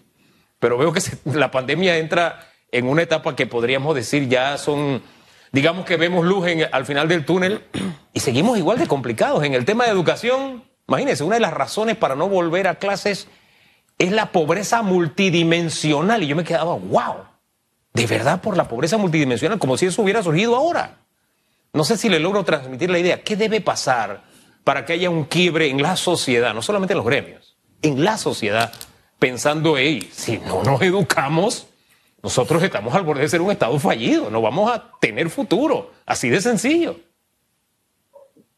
Pero 0.59 0.77
veo 0.77 0.91
que 0.91 1.01
la 1.37 1.51
pandemia 1.51 1.97
entra 1.97 2.47
en 2.71 2.87
una 2.87 3.01
etapa 3.01 3.35
que 3.35 3.47
podríamos 3.47 3.95
decir 3.95 4.27
ya 4.27 4.57
son 4.57 5.01
digamos 5.51 5.85
que 5.85 5.97
vemos 5.97 6.25
luz 6.25 6.45
al 6.71 6.85
final 6.85 7.07
del 7.07 7.25
túnel 7.25 7.63
y 8.13 8.19
seguimos 8.19 8.57
igual 8.57 8.77
de 8.77 8.87
complicados. 8.87 9.43
En 9.43 9.53
el 9.53 9.65
tema 9.65 9.85
de 9.85 9.91
educación, 9.91 10.63
imagínense, 10.87 11.23
una 11.23 11.35
de 11.35 11.41
las 11.41 11.53
razones 11.53 11.97
para 11.97 12.15
no 12.15 12.29
volver 12.29 12.67
a 12.67 12.75
clases 12.75 13.27
es 13.99 14.11
la 14.11 14.31
pobreza 14.31 14.81
multidimensional. 14.81 16.23
Y 16.23 16.27
yo 16.27 16.35
me 16.35 16.43
quedaba, 16.43 16.73
wow, 16.73 17.15
de 17.93 18.07
verdad 18.07 18.41
por 18.41 18.57
la 18.57 18.67
pobreza 18.67 18.97
multidimensional, 18.97 19.59
como 19.59 19.77
si 19.77 19.85
eso 19.85 20.01
hubiera 20.01 20.23
surgido 20.23 20.55
ahora. 20.55 20.97
No 21.73 21.83
sé 21.83 21.97
si 21.97 22.09
le 22.09 22.19
logro 22.19 22.43
transmitir 22.43 22.89
la 22.89 22.97
idea. 22.97 23.21
¿Qué 23.21 23.35
debe 23.35 23.61
pasar 23.61 24.23
para 24.63 24.85
que 24.85 24.93
haya 24.93 25.09
un 25.09 25.25
quiebre 25.25 25.69
en 25.69 25.81
la 25.81 25.95
sociedad, 25.95 26.53
no 26.53 26.61
solamente 26.61 26.93
en 26.93 26.97
los 26.97 27.05
gremios, 27.05 27.57
en 27.81 28.03
la 28.03 28.17
sociedad, 28.17 28.71
pensando, 29.19 29.77
hey, 29.77 30.09
si 30.11 30.37
no 30.39 30.63
nos 30.63 30.81
educamos, 30.81 31.67
nosotros 32.21 32.61
estamos 32.63 32.93
al 32.95 33.03
borde 33.03 33.21
de 33.21 33.29
ser 33.29 33.41
un 33.41 33.51
Estado 33.51 33.77
fallido, 33.79 34.29
no 34.29 34.41
vamos 34.41 34.71
a 34.71 34.91
tener 34.99 35.29
futuro, 35.29 35.91
así 36.05 36.29
de 36.29 36.41
sencillo. 36.41 36.97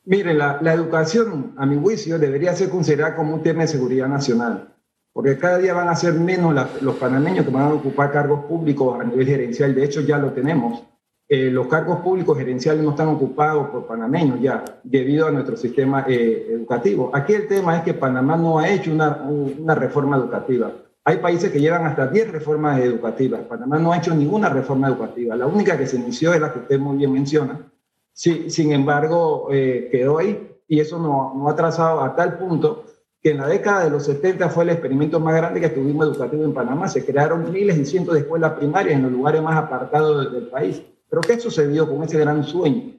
Mire, 0.04 0.34
la, 0.34 0.60
educación, 0.74 1.54
a 1.58 1.66
mi 1.66 1.80
juicio, 1.80 2.18
debería 2.18 2.56
ser 2.56 2.70
considerada 2.70 3.16
como 3.16 3.36
un 3.36 3.44
tema 3.44 3.62
de 3.62 3.68
seguridad 3.68 4.08
nacional, 4.08 4.71
porque 5.13 5.38
cada 5.38 5.58
día 5.58 5.74
van 5.74 5.89
a 5.89 5.96
ser 5.96 6.13
menos 6.13 6.56
los 6.82 6.96
panameños 6.96 7.46
que 7.46 7.51
van 7.51 7.63
a 7.63 7.74
ocupar 7.74 8.12
cargos 8.12 8.46
públicos 8.46 9.00
a 9.00 9.03
nivel 9.03 9.27
gerencial, 9.27 9.75
de 9.75 9.84
hecho 9.84 10.01
ya 10.01 10.18
lo 10.18 10.32
tenemos. 10.32 10.84
Eh, 11.27 11.50
los 11.50 11.68
cargos 11.68 12.00
públicos 12.00 12.38
gerenciales 12.38 12.84
no 12.84 12.89
están 12.89 13.08
ocupados 13.08 13.70
por 13.70 13.88
panameños 13.88 14.41
ya, 14.41 14.63
debido 14.84 15.27
a 15.27 15.32
nuestro 15.32 15.56
sistema 15.56 16.06
eh, 16.08 16.48
educativo. 16.50 17.10
Aquí 17.13 17.34
el 17.34 17.48
tema 17.48 17.77
es 17.77 17.84
que 17.84 17.94
Panamá 17.94 18.36
no 18.36 18.60
ha 18.60 18.70
hecho 18.70 18.91
una, 18.91 19.22
una 19.24 19.75
reforma 19.75 20.18
educativa. 20.18 20.74
Hay 21.03 21.18
países 21.18 21.51
que 21.51 21.60
llevan 21.60 21.86
hasta 21.86 22.08
10 22.08 22.32
reformas 22.32 22.80
educativas. 22.82 23.41
Panamá 23.41 23.80
no 23.80 23.91
ha 23.91 23.98
hecho 23.98 24.13
ninguna 24.13 24.50
reforma 24.50 24.88
educativa. 24.88 25.36
La 25.36 25.48
única 25.48 25.77
que 25.77 25.88
se 25.88 25.96
inició 25.96 26.34
es 26.34 26.41
la 26.41 26.51
que 26.51 26.60
usted 26.60 26.80
muy 26.80 26.98
bien 26.98 27.12
menciona. 27.12 27.72
Sí, 28.13 28.50
sin 28.50 28.72
embargo, 28.72 29.48
eh, 29.51 29.88
quedó 29.89 30.20
ahí 30.20 30.50
y 30.68 30.80
eso 30.80 31.00
no, 31.00 31.34
no 31.36 31.50
ha 31.50 31.56
trazado 31.56 32.01
a 32.01 32.15
tal 32.15 32.38
punto 32.38 32.84
que 33.22 33.32
en 33.32 33.38
la 33.38 33.48
década 33.48 33.84
de 33.84 33.92
los 33.92 34.06
70 34.06 34.50
fue 34.50 34.63
el 34.63 34.72
experimento 34.72 35.20
más 35.20 35.36
grande 35.36 35.62
que 35.62 35.70
tuvimos 35.70 36.08
educativo 36.08 36.44
en 36.44 36.54
Panamá. 36.54 36.88
Se 36.88 37.06
crearon 37.06 37.51
miles 37.51 37.78
y 37.78 37.86
cientos 37.86 38.16
de 38.16 38.22
escuelas 38.22 38.54
primarias 38.54 38.96
en 38.96 39.04
los 39.04 39.12
lugares 39.12 39.42
más 39.44 39.58
apartados 39.58 40.32
del 40.32 40.48
país. 40.48 40.82
Pero 41.08 41.22
¿qué 41.22 41.40
sucedió 41.40 41.88
con 41.88 42.04
ese 42.04 42.18
gran 42.18 42.44
sueño? 42.44 42.96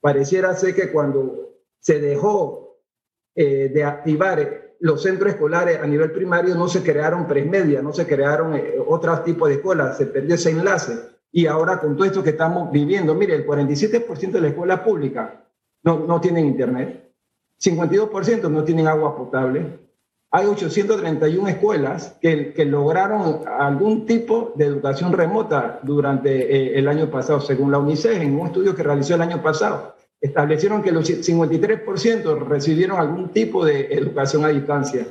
Pareciera 0.00 0.54
ser 0.54 0.74
que 0.74 0.90
cuando 0.90 1.50
se 1.78 2.00
dejó 2.00 2.78
eh, 3.34 3.70
de 3.72 3.84
activar 3.84 4.66
los 4.80 5.02
centros 5.02 5.32
escolares 5.32 5.78
a 5.80 5.86
nivel 5.86 6.10
primario 6.10 6.54
no 6.54 6.68
se 6.68 6.82
crearon 6.82 7.26
presmedia, 7.26 7.82
no 7.82 7.92
se 7.92 8.06
crearon 8.06 8.54
eh, 8.54 8.76
otros 8.86 9.24
tipos 9.24 9.48
de 9.48 9.56
escuelas, 9.56 9.98
se 9.98 10.06
perdió 10.06 10.36
ese 10.36 10.50
enlace. 10.50 10.94
Y 11.32 11.46
ahora 11.46 11.80
con 11.80 11.96
todo 11.96 12.06
esto 12.06 12.22
que 12.22 12.30
estamos 12.30 12.72
viviendo, 12.72 13.14
mire, 13.14 13.34
el 13.34 13.46
47% 13.46 14.30
de 14.30 14.40
la 14.40 14.48
escuela 14.48 14.82
pública 14.82 15.44
no, 15.82 15.98
no 16.06 16.18
tienen 16.20 16.46
internet, 16.46 17.05
52% 17.62 18.50
no 18.50 18.64
tienen 18.64 18.86
agua 18.86 19.16
potable, 19.16 19.78
hay 20.30 20.46
831 20.46 21.48
escuelas 21.48 22.18
que, 22.20 22.52
lograron 22.66 23.42
algún 23.46 24.06
tipo 24.06 24.52
de 24.56 24.66
educación 24.66 25.12
remota 25.12 25.80
durante 25.82 26.30
eh, 26.30 26.78
el 26.78 26.88
año 26.88 27.10
pasado, 27.10 27.40
según 27.40 27.70
la 27.70 27.78
UNICEF, 27.78 28.20
en 28.20 28.38
un 28.38 28.48
estudio 28.48 28.74
que 28.74 28.82
realizó 28.82 29.14
el 29.14 29.22
año 29.22 29.42
pasado 29.42 29.96
establecieron 30.20 30.82
que 30.82 30.92
los 30.92 31.08
53% 31.08 32.46
recibieron 32.46 32.98
algún 32.98 33.28
tipo 33.30 33.64
de 33.64 33.86
educación 33.92 34.44
a 34.44 34.48
distancia 34.48 35.06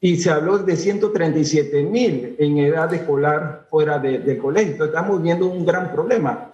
y 0.00 0.16
se 0.16 0.30
habló 0.30 0.58
de 0.58 0.76
137 0.76 1.82
mil 1.82 2.36
en 2.38 2.58
edad 2.58 2.92
escolar 2.92 3.66
fuera 3.70 3.98
del 3.98 4.38
colegio. 4.38 4.84
estamos 4.84 5.22
viendo 5.22 5.46
un 5.46 5.64
gran 5.64 5.90
problema. 5.92 6.52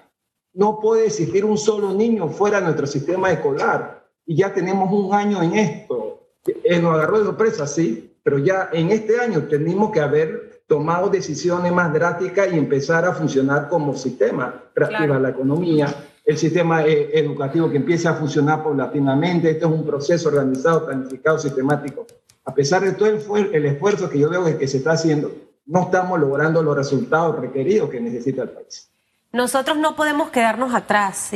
No 0.54 0.80
puede 0.80 1.06
existir 1.06 1.44
un 1.44 1.58
solo 1.58 1.92
niño 1.92 2.28
fuera 2.28 2.58
de 2.58 2.64
nuestro 2.64 2.86
sistema 2.86 3.32
escolar 3.32 4.01
y 4.26 4.36
ya 4.36 4.52
tenemos 4.52 4.90
un 4.92 5.14
año 5.14 5.42
en 5.42 5.54
esto. 5.54 6.28
Eh, 6.44 6.80
nos 6.80 6.94
agarró 6.94 7.18
de 7.18 7.24
sorpresa, 7.24 7.66
sí, 7.66 8.16
pero 8.22 8.38
ya 8.38 8.70
en 8.72 8.90
este 8.90 9.20
año 9.20 9.44
tenemos 9.44 9.90
que 9.90 10.00
haber 10.00 10.62
tomado 10.66 11.08
decisiones 11.08 11.72
más 11.72 11.92
drásticas 11.92 12.52
y 12.52 12.58
empezar 12.58 13.04
a 13.04 13.12
funcionar 13.12 13.68
como 13.68 13.94
sistema, 13.94 14.62
reactivar 14.74 15.20
la 15.20 15.30
economía, 15.30 15.94
el 16.24 16.38
sistema 16.38 16.84
eh, 16.84 17.10
educativo 17.18 17.70
que 17.70 17.76
empiece 17.76 18.08
a 18.08 18.14
funcionar 18.14 18.62
paulatinamente. 18.62 19.50
Esto 19.50 19.66
es 19.66 19.72
un 19.72 19.84
proceso 19.84 20.28
organizado, 20.28 20.86
planificado, 20.86 21.38
sistemático. 21.38 22.06
A 22.44 22.54
pesar 22.54 22.82
de 22.82 22.92
todo 22.92 23.08
el, 23.08 23.66
esfuerzo 23.66 24.08
que 24.08 24.18
yo 24.18 24.30
veo 24.30 24.58
que 24.58 24.66
se 24.66 24.78
está 24.78 24.92
haciendo, 24.92 25.32
no 25.66 25.82
estamos 25.82 26.18
logrando 26.18 26.62
los 26.62 26.76
resultados 26.76 27.38
requeridos 27.38 27.90
que 27.90 28.00
necesita 28.00 28.42
el 28.42 28.50
país. 28.50 28.88
Nosotros 29.32 29.78
no 29.78 29.96
podemos 29.96 30.30
quedarnos 30.30 30.74
atrás 30.74 31.32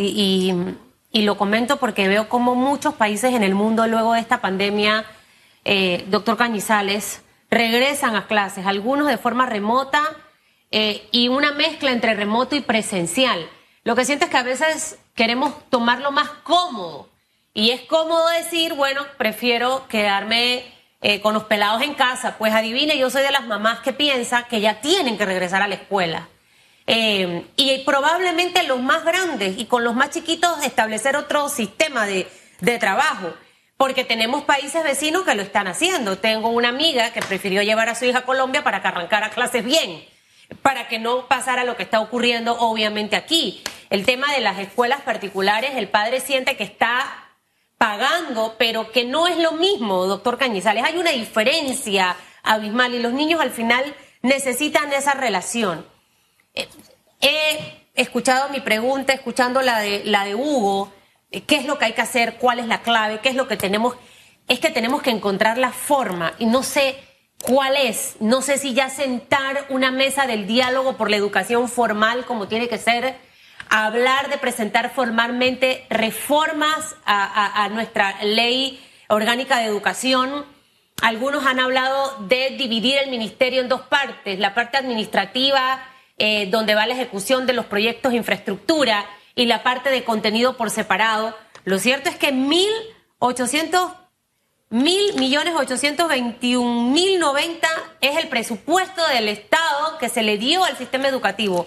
y, 1.11 1.23
lo 1.23 1.37
comento 1.37 1.79
porque 1.79 2.09
veo 2.09 2.29
como 2.29 2.55
muchos 2.55 2.95
países 2.95 3.35
en 3.35 3.43
el 3.43 3.55
mundo 3.55 3.87
luego 3.87 4.13
de 4.13 4.21
esta 4.21 4.41
pandemia, 4.41 5.05
eh, 5.65 6.05
doctor 6.09 6.37
Cañizales, 6.37 7.23
regresan 7.51 8.17
a 8.17 8.27
clases, 8.27 8.67
algunos 8.67 9.09
de 9.09 9.19
forma 9.19 9.47
remota 9.47 10.03
eh, 10.71 11.09
y 11.13 11.29
una 11.29 11.53
mezcla 11.53 11.93
entre 11.93 12.15
remoto 12.15 12.57
y 12.57 12.61
presencial. 12.61 13.49
Lo 13.85 13.95
que 13.95 14.05
siento 14.05 14.25
es 14.25 14.31
que 14.31 14.37
a 14.37 14.43
veces 14.43 14.99
queremos 15.15 15.55
tomarlo 15.71 16.11
más 16.11 16.29
cómodo. 16.43 17.09
Y 17.55 17.71
es 17.71 17.81
cómodo 17.83 18.29
decir, 18.29 18.75
bueno, 18.75 19.07
prefiero 19.17 19.87
quedarme 19.89 20.65
eh, 21.01 21.21
con 21.21 21.35
los 21.35 21.45
pelados 21.45 21.83
en 21.83 21.95
casa. 21.95 22.37
Pues 22.37 22.53
adivine, 22.53 22.99
yo 22.99 23.11
soy 23.11 23.23
de 23.23 23.31
las 23.31 23.47
mamás 23.47 23.81
que 23.81 23.93
piensa 23.93 24.47
que 24.49 24.61
ya 24.61 24.81
tienen 24.81 25.17
que 25.17 25.25
regresar 25.25 25.63
a 25.63 25.69
la 25.69 25.77
escuela. 25.77 26.29
Eh, 26.87 27.47
y 27.57 27.79
probablemente 27.85 28.63
los 28.63 28.81
más 28.81 29.05
grandes 29.05 29.59
y 29.59 29.65
con 29.67 29.83
los 29.83 29.95
más 29.95 30.11
chiquitos 30.11 30.65
establecer 30.65 31.17
otro 31.17 31.49
sistema 31.49 32.07
de, 32.07 32.29
de 32.61 32.79
trabajo 32.79 33.35
porque 33.77 34.05
tenemos 34.05 34.45
países 34.45 34.85
vecinos 34.85 35.25
que 35.25 35.35
lo 35.35 35.43
están 35.43 35.67
haciendo. 35.67 36.17
Tengo 36.19 36.49
una 36.49 36.69
amiga 36.69 37.13
que 37.13 37.21
prefirió 37.21 37.63
llevar 37.63 37.89
a 37.89 37.95
su 37.95 38.05
hija 38.05 38.19
a 38.19 38.25
Colombia 38.25 38.65
para 38.65 38.81
que 38.81 38.89
arrancara 38.89 39.31
clases 39.31 39.65
bien 39.65 40.05
para 40.63 40.89
que 40.89 40.99
no 40.99 41.27
pasara 41.27 41.65
lo 41.65 41.77
que 41.77 41.83
está 41.83 42.01
ocurriendo 42.01 42.57
obviamente 42.59 43.17
aquí. 43.17 43.63
El 43.91 44.05
tema 44.05 44.33
de 44.33 44.41
las 44.41 44.59
escuelas 44.59 45.01
particulares, 45.03 45.73
el 45.77 45.89
padre 45.89 46.21
siente 46.21 46.57
que 46.57 46.65
está 46.65 47.31
pagando, 47.79 48.57
pero 48.59 48.91
que 48.91 49.05
no 49.05 49.27
es 49.27 49.39
lo 49.39 49.53
mismo, 49.53 50.07
doctor 50.07 50.39
Cañizales. 50.39 50.85
Hay 50.85 50.97
una 50.97 51.11
diferencia 51.11 52.17
abismal 52.43 52.95
y 52.95 53.01
los 53.01 53.13
niños 53.13 53.41
al 53.41 53.51
final 53.51 53.95
necesitan 54.23 54.93
esa 54.93 55.15
relación. 55.15 55.87
He 57.21 57.87
escuchado 57.95 58.49
mi 58.51 58.61
pregunta, 58.61 59.13
escuchando 59.13 59.63
la 59.63 59.81
de, 59.81 60.03
la 60.05 60.25
de 60.25 60.35
Hugo, 60.35 60.93
qué 61.31 61.57
es 61.57 61.67
lo 61.67 61.79
que 61.79 61.87
hay 61.87 61.93
que 61.93 62.03
hacer, 62.03 62.37
cuál 62.37 62.59
es 62.59 62.67
la 62.67 62.83
clave, 62.83 63.21
qué 63.23 63.29
es 63.29 63.35
lo 63.35 63.49
que 63.49 63.57
tenemos, 63.57 63.97
es 64.49 64.61
que 64.61 64.71
tenemos 64.71 65.03
que 65.03 65.11
encontrar 65.11 65.59
la 65.59 65.73
forma 65.73 66.35
y 66.39 66.47
no 66.47 66.63
sé 66.63 66.97
¿Cuál 67.43 67.77
es? 67.77 68.17
No 68.19 68.43
sé 68.43 68.59
si 68.59 68.75
ya 68.75 68.89
sentar 68.89 69.67
una 69.69 69.91
mesa 69.91 70.27
del 70.27 70.47
diálogo 70.47 70.97
por 70.97 71.11
la 71.11 71.17
educación 71.17 71.69
formal 71.69 72.25
como 72.25 72.49
tiene 72.49 72.69
que 72.69 72.79
ser, 72.79 73.17
hablar 73.69 74.31
de 74.31 74.39
presentar 74.39 74.93
formalmente 74.93 75.87
reformas 75.91 76.97
a, 77.05 77.69
nuestra 77.71 78.23
ley 78.25 78.85
orgánica 79.09 79.59
de 79.59 79.67
educación. 79.67 80.45
Algunos 81.03 81.47
han 81.47 81.61
hablado 81.61 82.17
de 82.27 82.57
dividir 82.59 82.97
el 82.99 83.11
ministerio 83.11 83.61
en 83.61 83.69
dos 83.69 83.83
partes, 83.83 84.39
la 84.39 84.55
parte 84.55 84.79
administrativa, 84.79 85.81
eh, 86.19 86.49
donde 86.51 86.75
va 86.75 86.87
la 86.87 86.95
ejecución 86.95 87.47
de 87.47 87.53
los 87.53 87.67
proyectos 87.67 88.13
de 88.13 88.19
infraestructura, 88.19 89.07
y 89.37 89.45
la 89.45 89.63
parte 89.63 89.91
de 89.91 90.03
contenido 90.03 90.57
por 90.57 90.71
separado. 90.71 91.37
Lo 91.65 91.79
cierto 91.79 92.09
es 92.09 92.17
que 92.17 92.33
1.800 92.33 93.95
mil 94.71 95.15
millones 95.15 95.55
ochocientos 95.55 96.09
veintiún 96.09 96.93
mil 96.93 97.21
noventa 97.21 97.69
es 98.01 98.17
el 98.17 98.29
presupuesto 98.29 99.07
del 99.07 99.29
Estado 99.29 99.99
que 99.99 100.09
se 100.09 100.25
le 100.25 100.39
dio 100.39 100.65
al 100.65 100.77
sistema 100.77 101.07
educativo. 101.07 101.67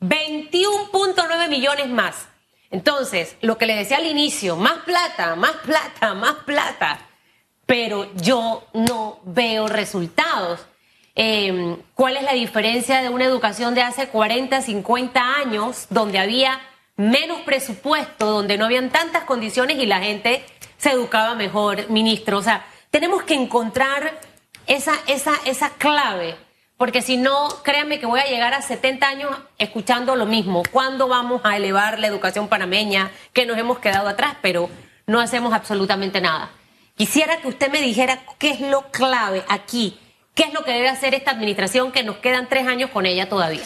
21.9 0.00 1.48
millones 1.48 1.88
más. 1.88 2.28
Entonces, 2.70 3.36
lo 3.40 3.56
que 3.56 3.66
le 3.66 3.76
decía 3.76 3.98
al 3.98 4.06
inicio, 4.06 4.56
más 4.56 4.80
plata, 4.80 5.36
más 5.36 5.52
plata, 5.64 6.12
más 6.14 6.34
plata, 6.44 7.06
pero 7.64 8.12
yo 8.16 8.64
no 8.74 9.20
veo 9.24 9.68
resultados. 9.68 10.60
Em, 11.14 11.76
¿Cuál 11.94 12.16
es 12.16 12.22
la 12.24 12.32
diferencia 12.32 13.02
de 13.02 13.08
una 13.08 13.24
educación 13.24 13.74
de 13.74 13.82
hace 13.82 14.08
40, 14.08 14.60
50 14.62 15.36
años, 15.36 15.86
donde 15.90 16.18
había 16.18 16.60
menos 16.96 17.40
presupuesto, 17.42 18.26
donde 18.26 18.56
no 18.58 18.66
habían 18.66 18.90
tantas 18.90 19.24
condiciones 19.24 19.78
y 19.78 19.86
la 19.86 20.00
gente 20.00 20.44
se 20.76 20.90
educaba 20.90 21.34
mejor, 21.34 21.88
ministro. 21.90 22.38
O 22.38 22.42
sea, 22.42 22.64
tenemos 22.90 23.22
que 23.22 23.34
encontrar 23.34 24.20
esa, 24.66 24.94
esa, 25.06 25.32
esa 25.44 25.70
clave, 25.70 26.36
porque 26.76 27.02
si 27.02 27.16
no, 27.16 27.48
créanme 27.62 27.98
que 27.98 28.06
voy 28.06 28.20
a 28.20 28.26
llegar 28.26 28.54
a 28.54 28.62
70 28.62 29.08
años 29.08 29.30
escuchando 29.58 30.16
lo 30.16 30.26
mismo. 30.26 30.62
¿Cuándo 30.70 31.08
vamos 31.08 31.40
a 31.44 31.56
elevar 31.56 31.98
la 31.98 32.06
educación 32.06 32.48
panameña? 32.48 33.10
Que 33.32 33.46
nos 33.46 33.58
hemos 33.58 33.78
quedado 33.78 34.08
atrás, 34.08 34.36
pero 34.42 34.68
no 35.06 35.20
hacemos 35.20 35.52
absolutamente 35.52 36.20
nada. 36.20 36.50
Quisiera 36.96 37.38
que 37.38 37.48
usted 37.48 37.70
me 37.70 37.80
dijera 37.80 38.20
qué 38.38 38.50
es 38.50 38.60
lo 38.60 38.82
clave 38.90 39.44
aquí, 39.48 39.98
qué 40.34 40.44
es 40.44 40.54
lo 40.54 40.64
que 40.64 40.72
debe 40.72 40.88
hacer 40.88 41.14
esta 41.14 41.30
administración, 41.30 41.92
que 41.92 42.02
nos 42.02 42.16
quedan 42.18 42.48
tres 42.48 42.66
años 42.66 42.90
con 42.90 43.06
ella 43.06 43.28
todavía. 43.28 43.62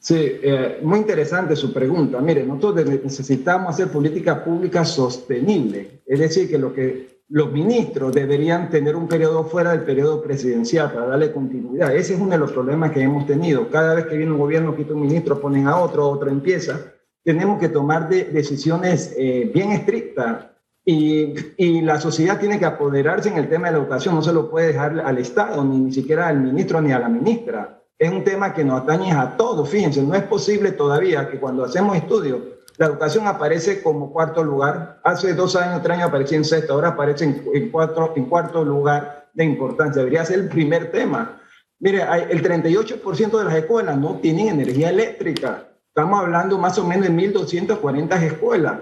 Sí, 0.00 0.14
eh, 0.16 0.78
muy 0.82 1.00
interesante 1.00 1.56
su 1.56 1.72
pregunta. 1.72 2.20
Mire, 2.20 2.44
nosotros 2.44 2.86
necesitamos 2.86 3.74
hacer 3.74 3.88
política 3.88 4.44
pública 4.44 4.84
sostenible, 4.84 6.02
es 6.06 6.20
decir, 6.20 6.48
que 6.48 6.58
lo 6.58 6.72
que 6.72 7.18
los 7.30 7.52
ministros 7.52 8.12
deberían 8.14 8.70
tener 8.70 8.96
un 8.96 9.06
periodo 9.06 9.44
fuera 9.44 9.72
del 9.72 9.82
periodo 9.82 10.22
presidencial 10.22 10.92
para 10.92 11.08
darle 11.08 11.30
continuidad. 11.30 11.94
Ese 11.94 12.14
es 12.14 12.20
uno 12.20 12.30
de 12.30 12.38
los 12.38 12.52
problemas 12.52 12.90
que 12.92 13.02
hemos 13.02 13.26
tenido. 13.26 13.68
Cada 13.68 13.94
vez 13.94 14.06
que 14.06 14.16
viene 14.16 14.32
un 14.32 14.38
gobierno, 14.38 14.74
quita 14.74 14.94
un 14.94 15.02
ministro, 15.02 15.38
ponen 15.38 15.66
a 15.66 15.76
otro, 15.76 16.08
otro 16.08 16.30
empieza. 16.30 16.80
Tenemos 17.22 17.60
que 17.60 17.68
tomar 17.68 18.08
decisiones 18.08 19.14
eh, 19.18 19.50
bien 19.52 19.72
estrictas 19.72 20.46
y, 20.90 21.34
y, 21.56 21.82
la 21.82 22.00
sociedad 22.00 22.40
tiene 22.40 22.58
que 22.58 22.64
apoderarse 22.64 23.28
en 23.28 23.36
el 23.36 23.48
tema 23.48 23.66
de 23.66 23.72
la 23.72 23.78
educación. 23.78 24.14
No 24.14 24.22
se 24.22 24.32
lo 24.32 24.50
puede 24.50 24.68
dejar 24.68 25.00
al 25.00 25.18
Estado, 25.18 25.64
ni, 25.64 25.78
ni 25.78 25.92
siquiera 25.92 26.28
al 26.28 26.40
ministro 26.40 26.80
ni 26.80 26.92
a 26.92 26.98
la 26.98 27.08
ministra 27.08 27.78
es 27.98 28.12
un 28.12 28.22
tema 28.22 28.54
que 28.54 28.64
nos 28.64 28.82
atañe 28.82 29.12
a 29.12 29.36
todos. 29.36 29.68
Fíjense, 29.68 30.02
no 30.02 30.14
es 30.14 30.22
posible 30.22 30.72
todavía 30.72 31.28
que 31.28 31.40
cuando 31.40 31.64
hacemos 31.64 31.96
estudios, 31.96 32.40
la 32.76 32.86
educación 32.86 33.26
aparece 33.26 33.82
como 33.82 34.12
cuarto 34.12 34.44
lugar. 34.44 35.00
Hace 35.02 35.34
dos 35.34 35.56
años, 35.56 35.82
tres 35.82 35.96
años 35.96 36.08
aparecía 36.08 36.38
en 36.38 36.44
sexto, 36.44 36.74
ahora 36.74 36.90
aparece 36.90 37.24
en, 37.24 37.70
cuatro, 37.70 38.12
en 38.14 38.26
cuarto 38.26 38.64
lugar 38.64 39.30
de 39.34 39.44
importancia. 39.44 39.98
Debería 39.98 40.24
ser 40.24 40.38
el 40.38 40.48
primer 40.48 40.92
tema. 40.92 41.40
Mire, 41.80 42.02
el 42.30 42.42
38% 42.42 43.38
de 43.38 43.44
las 43.44 43.54
escuelas 43.54 43.98
no 43.98 44.18
tienen 44.20 44.48
energía 44.48 44.90
eléctrica. 44.90 45.68
Estamos 45.88 46.20
hablando 46.20 46.56
más 46.56 46.78
o 46.78 46.84
menos 46.84 47.08
de 47.08 47.12
1.240 47.12 48.22
escuelas. 48.22 48.78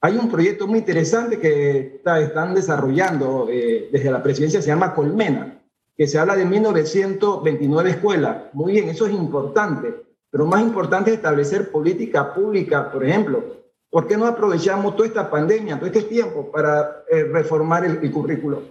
Hay 0.00 0.16
un 0.16 0.30
proyecto 0.30 0.66
muy 0.66 0.80
interesante 0.80 1.38
que 1.38 2.00
están 2.04 2.54
desarrollando 2.54 3.48
eh, 3.50 3.88
desde 3.90 4.10
la 4.10 4.22
presidencia, 4.22 4.62
se 4.62 4.68
llama 4.68 4.94
Colmena 4.94 5.56
que 5.96 6.06
se 6.06 6.18
habla 6.18 6.36
de 6.36 6.44
1929 6.44 7.90
escuelas. 7.90 8.36
Muy 8.52 8.72
bien, 8.72 8.88
eso 8.88 9.06
es 9.06 9.12
importante, 9.12 9.94
pero 10.30 10.46
más 10.46 10.60
importante 10.60 11.10
es 11.10 11.16
establecer 11.16 11.70
política 11.70 12.34
pública, 12.34 12.90
por 12.90 13.04
ejemplo. 13.04 13.56
¿Por 13.88 14.06
qué 14.06 14.16
no 14.16 14.26
aprovechamos 14.26 14.94
toda 14.94 15.08
esta 15.08 15.30
pandemia, 15.30 15.76
todo 15.76 15.86
este 15.86 16.02
tiempo 16.02 16.50
para 16.50 17.04
eh, 17.10 17.24
reformar 17.24 17.84
el, 17.84 18.12
currículo? 18.12 18.62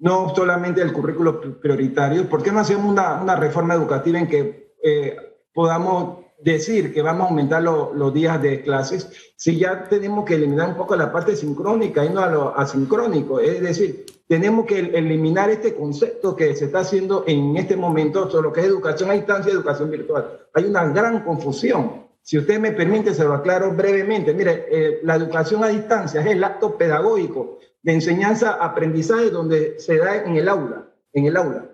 No 0.00 0.34
solamente 0.34 0.82
el 0.82 0.92
currículo 0.92 1.40
prioritario, 1.60 2.28
¿por 2.28 2.42
qué 2.42 2.50
no 2.50 2.58
hacemos 2.58 2.90
una, 2.90 3.22
una 3.22 3.36
reforma 3.36 3.74
educativa 3.74 4.18
en 4.18 4.26
que 4.26 4.74
eh, 4.82 5.16
podamos 5.52 6.23
decir 6.44 6.92
que 6.92 7.02
vamos 7.02 7.26
a 7.26 7.28
aumentar 7.30 7.62
los 7.62 8.14
días 8.14 8.40
de 8.40 8.62
clases 8.62 9.10
si 9.36 9.58
ya 9.58 9.84
tenemos 9.84 10.24
que 10.24 10.34
eliminar 10.34 10.68
un 10.68 10.76
poco 10.76 10.94
la 10.94 11.10
parte 11.10 11.34
sincrónica 11.34 12.04
y 12.04 12.10
no 12.10 12.20
a 12.20 12.30
lo 12.30 12.56
asincrónico? 12.56 13.40
Es 13.40 13.60
decir, 13.60 14.04
tenemos 14.28 14.66
que 14.66 14.78
eliminar 14.78 15.50
este 15.50 15.74
concepto 15.74 16.36
que 16.36 16.54
se 16.54 16.66
está 16.66 16.80
haciendo 16.80 17.24
en 17.26 17.56
este 17.56 17.76
momento 17.76 18.30
sobre 18.30 18.48
lo 18.48 18.52
que 18.52 18.60
es 18.60 18.66
educación 18.66 19.10
a 19.10 19.14
distancia 19.14 19.50
y 19.50 19.54
educación 19.54 19.90
virtual. 19.90 20.40
Hay 20.54 20.64
una 20.64 20.84
gran 20.88 21.24
confusión. 21.24 22.04
Si 22.22 22.38
usted 22.38 22.58
me 22.58 22.72
permite, 22.72 23.12
se 23.12 23.24
lo 23.24 23.34
aclaro 23.34 23.72
brevemente. 23.72 24.32
Mire, 24.32 24.66
eh, 24.70 25.00
la 25.02 25.16
educación 25.16 25.62
a 25.62 25.68
distancia 25.68 26.20
es 26.22 26.26
el 26.26 26.42
acto 26.42 26.78
pedagógico 26.78 27.58
de 27.82 27.92
enseñanza-aprendizaje 27.92 29.28
donde 29.28 29.78
se 29.78 29.98
da 29.98 30.16
en 30.24 30.36
el 30.36 30.48
aula, 30.48 30.88
en 31.12 31.26
el 31.26 31.36
aula. 31.36 31.70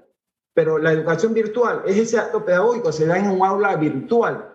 Pero 0.53 0.79
la 0.79 0.93
educación 0.93 1.33
virtual 1.33 1.83
es 1.87 1.97
ese 1.97 2.19
acto 2.19 2.45
pedagógico, 2.45 2.91
se 2.91 3.07
da 3.07 3.17
en 3.17 3.31
un 3.31 3.47
aula 3.47 3.77
virtual. 3.77 4.50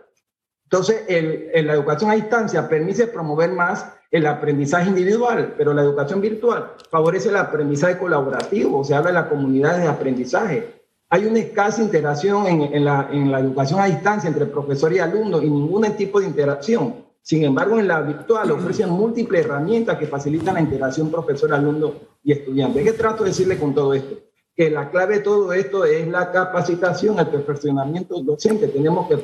Entonces, 0.75 1.03
el, 1.07 1.65
la 1.65 1.73
educación 1.73 2.11
a 2.11 2.15
distancia 2.15 2.67
permite 2.67 3.07
promover 3.07 3.49
más 3.49 3.93
el 4.11 4.27
aprendizaje 4.27 4.89
individual, 4.89 5.53
pero 5.57 5.73
la 5.73 5.81
educación 5.83 6.19
virtual 6.19 6.73
favorece 6.91 7.29
el 7.29 7.37
aprendizaje 7.37 7.97
colaborativo, 7.97 8.83
se 8.83 8.93
habla 8.93 9.11
de 9.11 9.13
las 9.13 9.27
comunidades 9.27 9.83
de 9.83 9.87
aprendizaje. 9.87 10.81
Hay 11.09 11.27
una 11.27 11.39
escasa 11.39 11.81
interacción 11.81 12.45
en, 12.47 12.83
la, 12.83 13.07
en 13.09 13.31
la 13.31 13.39
educación 13.39 13.79
a 13.79 13.85
distancia 13.85 14.27
entre 14.27 14.47
profesor 14.47 14.91
y 14.91 14.99
alumno 14.99 15.41
y 15.41 15.49
ningún 15.49 15.89
tipo 15.95 16.19
de 16.19 16.25
interacción. 16.25 17.05
Sin 17.21 17.45
embargo, 17.45 17.79
en 17.79 17.87
la 17.87 18.01
virtual 18.01 18.51
ofrecen 18.51 18.89
múltiples 18.89 19.45
herramientas 19.45 19.97
que 19.97 20.07
facilitan 20.07 20.55
la 20.55 20.61
interacción 20.61 21.09
profesor-alumno 21.09 21.93
y 22.21 22.33
estudiante. 22.33 22.83
¿Qué 22.83 22.91
trato 22.91 23.23
de 23.23 23.29
decirle 23.29 23.57
con 23.57 23.73
todo 23.73 23.93
esto? 23.93 24.17
Que 24.53 24.69
la 24.69 24.89
clave 24.91 25.19
de 25.19 25.21
todo 25.21 25.53
esto 25.53 25.85
es 25.85 26.05
la 26.05 26.33
capacitación, 26.33 27.17
el 27.17 27.27
perfeccionamiento 27.27 28.21
docente. 28.21 28.67
Tenemos 28.67 29.07
que 29.07 29.15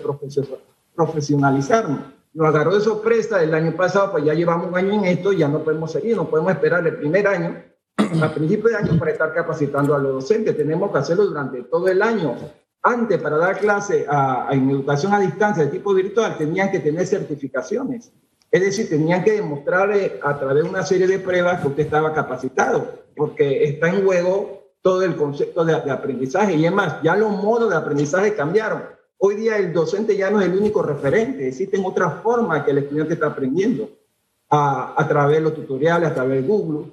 profesionalizarnos 1.06 2.00
nos 2.34 2.48
agarró 2.48 2.76
de 2.76 2.82
sorpresa 2.82 3.44
el 3.44 3.54
año 3.54 3.76
pasado, 3.76 4.12
pues 4.12 4.24
ya 4.24 4.34
llevamos 4.34 4.68
un 4.68 4.78
año 4.78 4.94
en 4.94 5.06
esto, 5.06 5.34
ya 5.34 5.48
no 5.48 5.64
podemos 5.64 5.92
seguir, 5.92 6.16
no 6.16 6.30
podemos 6.30 6.54
esperar 6.54 6.86
el 6.88 6.96
primer 6.96 7.28
año, 7.28 7.62
a 7.98 8.34
principio 8.34 8.70
de 8.70 8.78
año, 8.78 8.98
para 8.98 9.12
estar 9.12 9.34
capacitando 9.34 9.94
a 9.94 10.00
los 10.00 10.14
docentes. 10.14 10.56
Tenemos 10.56 10.92
que 10.92 10.98
hacerlo 10.98 11.26
durante 11.26 11.64
todo 11.64 11.88
el 11.88 12.02
año. 12.02 12.36
Antes, 12.84 13.22
para 13.22 13.38
dar 13.38 13.60
clase 13.60 14.06
a, 14.10 14.48
en 14.52 14.70
educación 14.70 15.14
a 15.14 15.20
distancia 15.20 15.66
de 15.66 15.72
tipo 15.72 15.94
virtual, 15.94 16.38
tenían 16.38 16.72
que 16.72 16.80
tener 16.80 17.06
certificaciones. 17.06 18.12
Es 18.50 18.62
decir, 18.62 18.90
tenían 18.90 19.24
que 19.24 19.34
demostrar 19.34 19.92
a 20.24 20.40
través 20.40 20.64
de 20.64 20.70
una 20.70 20.84
serie 20.84 21.08
de 21.08 21.20
pruebas 21.20 21.62
que 21.62 21.68
usted 21.68 21.84
estaba 21.84 22.14
capacitado, 22.14 23.04
porque 23.16 23.66
está 23.66 23.90
en 23.90 24.04
juego 24.04 24.72
todo 24.82 25.04
el 25.04 25.16
concepto 25.16 25.64
de, 25.64 25.80
de 25.82 25.92
aprendizaje. 25.92 26.56
Y 26.56 26.66
es 26.66 26.72
más, 26.72 27.02
ya 27.04 27.16
los 27.16 27.32
modos 27.32 27.70
de 27.70 27.76
aprendizaje 27.76 28.34
cambiaron 28.34 28.82
Hoy 29.24 29.36
día 29.36 29.56
el 29.58 29.72
docente 29.72 30.18
ya 30.18 30.32
no 30.32 30.42
es 30.42 30.48
el 30.48 30.58
único 30.58 30.82
referente, 30.82 31.48
existen 31.48 31.86
otras 31.86 32.24
formas 32.24 32.64
que 32.64 32.72
el 32.72 32.80
estudiante 32.80 33.14
está 33.14 33.28
aprendiendo 33.28 33.88
a, 34.50 35.00
a 35.00 35.08
través 35.08 35.38
de 35.38 35.44
los 35.44 35.54
tutoriales, 35.54 36.10
a 36.10 36.14
través 36.16 36.42
de 36.42 36.48
Google. 36.48 36.88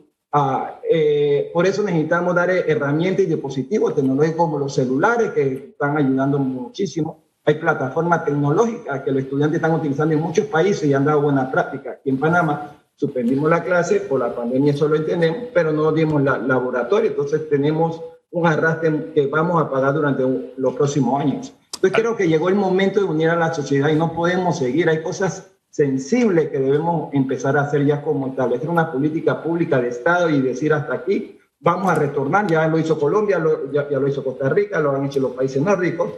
Eh, 0.90 1.50
por 1.54 1.66
eso 1.66 1.82
necesitamos 1.82 2.34
dar 2.34 2.50
herramientas 2.50 3.24
y 3.24 3.28
dispositivos 3.28 3.94
tecnológicos 3.94 4.36
como 4.36 4.58
los 4.58 4.74
celulares 4.74 5.30
que 5.30 5.70
están 5.70 5.96
ayudando 5.96 6.38
muchísimo. 6.38 7.22
Hay 7.46 7.54
plataformas 7.54 8.26
tecnológicas 8.26 9.00
que 9.00 9.10
los 9.10 9.22
estudiantes 9.22 9.56
están 9.56 9.72
utilizando 9.72 10.14
en 10.14 10.20
muchos 10.20 10.44
países 10.48 10.86
y 10.86 10.92
han 10.92 11.06
dado 11.06 11.22
buena 11.22 11.50
práctica. 11.50 11.92
Aquí 11.92 12.10
en 12.10 12.18
Panamá 12.18 12.76
suspendimos 12.94 13.48
la 13.48 13.64
clase, 13.64 14.00
por 14.00 14.20
la 14.20 14.34
pandemia 14.34 14.74
eso 14.74 14.86
lo 14.86 14.96
entendemos, 14.96 15.48
pero 15.54 15.72
no 15.72 15.90
dimos 15.92 16.22
la, 16.22 16.36
laboratorio, 16.36 17.08
entonces 17.08 17.48
tenemos 17.48 18.02
un 18.30 18.46
arrastre 18.46 19.14
que 19.14 19.28
vamos 19.28 19.62
a 19.62 19.70
pagar 19.70 19.94
durante 19.94 20.24
los 20.58 20.74
próximos 20.74 21.18
años. 21.22 21.54
Entonces 21.78 22.00
creo 22.00 22.16
que 22.16 22.26
llegó 22.26 22.48
el 22.48 22.56
momento 22.56 22.98
de 22.98 23.06
unir 23.06 23.30
a 23.30 23.36
la 23.36 23.54
sociedad 23.54 23.88
y 23.88 23.94
no 23.94 24.12
podemos 24.12 24.58
seguir. 24.58 24.88
Hay 24.88 25.00
cosas 25.00 25.52
sensibles 25.70 26.48
que 26.48 26.58
debemos 26.58 27.14
empezar 27.14 27.56
a 27.56 27.62
hacer 27.62 27.86
ya 27.86 28.02
como 28.02 28.26
establecer 28.26 28.68
una 28.68 28.90
política 28.90 29.40
pública 29.40 29.80
de 29.80 29.86
Estado 29.86 30.28
y 30.28 30.40
decir 30.40 30.72
hasta 30.72 30.94
aquí, 30.94 31.38
vamos 31.60 31.88
a 31.88 31.94
retornar. 31.94 32.48
Ya 32.48 32.66
lo 32.66 32.80
hizo 32.80 32.98
Colombia, 32.98 33.40
ya, 33.72 33.86
lo 33.90 34.08
hizo 34.08 34.24
Costa 34.24 34.48
Rica, 34.48 34.80
lo 34.80 34.96
han 34.96 35.04
hecho 35.04 35.20
los 35.20 35.30
países 35.30 35.62
nórdicos, 35.62 36.14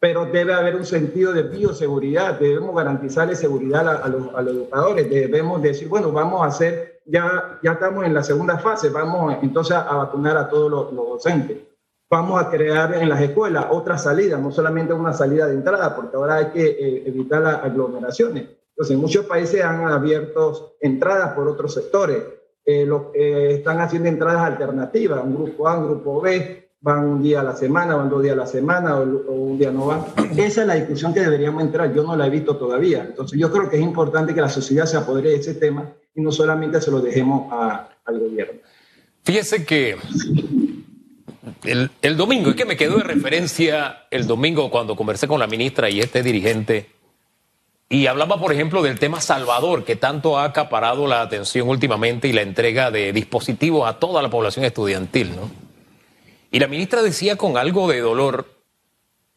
pero 0.00 0.26
debe 0.26 0.52
haber 0.52 0.74
un 0.74 0.84
sentido 0.84 1.32
de 1.32 1.44
bioseguridad. 1.44 2.40
Debemos 2.40 2.74
garantizarle 2.74 3.36
seguridad 3.36 3.86
a, 3.86 4.08
los, 4.08 4.34
a 4.34 4.42
los, 4.42 4.52
educadores. 4.52 5.08
Debemos 5.08 5.62
decir, 5.62 5.86
bueno, 5.86 6.10
vamos 6.10 6.42
a 6.42 6.46
hacer, 6.46 7.02
ya, 7.06 7.60
ya 7.62 7.74
estamos 7.74 8.04
en 8.04 8.14
la 8.14 8.24
segunda 8.24 8.58
fase, 8.58 8.88
vamos 8.88 9.36
entonces 9.42 9.76
a 9.76 9.94
vacunar 9.94 10.36
a 10.38 10.48
todos 10.48 10.68
los 10.68 10.92
docentes 10.92 11.58
vamos 12.14 12.40
a 12.40 12.48
crear 12.48 12.94
en 12.94 13.08
las 13.08 13.20
escuelas 13.20 13.66
otra 13.70 13.98
salida, 13.98 14.38
no 14.38 14.52
solamente 14.52 14.92
una 14.92 15.12
salida 15.12 15.48
de 15.48 15.54
entrada, 15.54 15.96
porque 15.96 16.16
ahora 16.16 16.36
hay 16.36 16.46
que 16.46 16.64
eh, 16.64 17.02
evitar 17.06 17.42
las 17.42 17.64
aglomeraciones. 17.64 18.44
Entonces, 18.70 18.94
en 18.94 19.00
muchos 19.00 19.26
países 19.26 19.64
han 19.64 19.84
abierto 19.88 20.76
entradas 20.80 21.32
por 21.32 21.48
otros 21.48 21.74
sectores. 21.74 22.22
Eh, 22.64 22.88
eh, 23.14 23.48
están 23.54 23.80
haciendo 23.80 24.08
entradas 24.08 24.42
alternativas, 24.42 25.24
un 25.24 25.34
grupo 25.34 25.66
A, 25.66 25.76
un 25.76 25.86
grupo 25.86 26.20
B, 26.20 26.70
van 26.80 27.04
un 27.04 27.20
día 27.22 27.40
a 27.40 27.42
la 27.42 27.56
semana, 27.56 27.96
van 27.96 28.08
dos 28.08 28.22
días 28.22 28.34
a 28.34 28.36
la 28.36 28.46
semana 28.46 28.96
o, 28.96 29.32
un 29.32 29.58
día 29.58 29.72
no 29.72 29.86
van. 29.86 30.04
Esa 30.36 30.60
es 30.62 30.66
la 30.68 30.74
discusión 30.74 31.12
que 31.12 31.20
deberíamos 31.20 31.62
entrar, 31.62 31.92
yo 31.92 32.04
no 32.04 32.14
la 32.16 32.28
he 32.28 32.30
visto 32.30 32.56
todavía. 32.56 33.04
Entonces 33.08 33.38
yo 33.40 33.50
creo 33.50 33.68
que 33.68 33.76
es 33.76 33.82
importante 33.82 34.34
que 34.34 34.40
la 34.40 34.48
sociedad 34.48 34.86
se 34.86 34.96
apodere 34.96 35.30
de 35.30 35.36
ese 35.36 35.54
tema 35.54 35.90
y 36.14 36.22
no 36.22 36.30
solamente 36.30 36.80
se 36.80 36.92
lo 36.92 37.00
dejemos 37.00 37.52
al 38.04 38.20
gobierno. 38.20 38.60
Fíjese 39.24 39.64
que 39.64 39.96
el, 41.64 42.16
domingo, 42.16 42.50
y 42.50 42.54
que 42.54 42.64
me 42.64 42.76
quedó 42.76 42.98
de 42.98 43.04
referencia 43.04 44.06
el 44.10 44.26
domingo 44.26 44.70
cuando 44.70 44.96
conversé 44.96 45.26
con 45.26 45.40
la 45.40 45.46
ministra 45.46 45.90
y 45.90 46.00
este 46.00 46.22
dirigente, 46.22 46.90
y 47.88 48.06
hablaba, 48.06 48.40
por 48.40 48.52
ejemplo, 48.52 48.82
del 48.82 48.98
tema 48.98 49.20
Salvador, 49.20 49.84
que 49.84 49.96
tanto 49.96 50.38
ha 50.38 50.44
acaparado 50.44 51.06
la 51.06 51.20
atención 51.20 51.68
últimamente 51.68 52.28
y 52.28 52.32
la 52.32 52.42
entrega 52.42 52.90
de 52.90 53.12
dispositivos 53.12 53.88
a 53.88 53.98
toda 53.98 54.22
la 54.22 54.30
población 54.30 54.64
estudiantil, 54.64 55.36
¿no? 55.36 55.50
Y 56.50 56.60
la 56.60 56.68
ministra 56.68 57.02
decía 57.02 57.36
con 57.36 57.56
algo 57.56 57.88
de 57.88 58.00
dolor, 58.00 58.53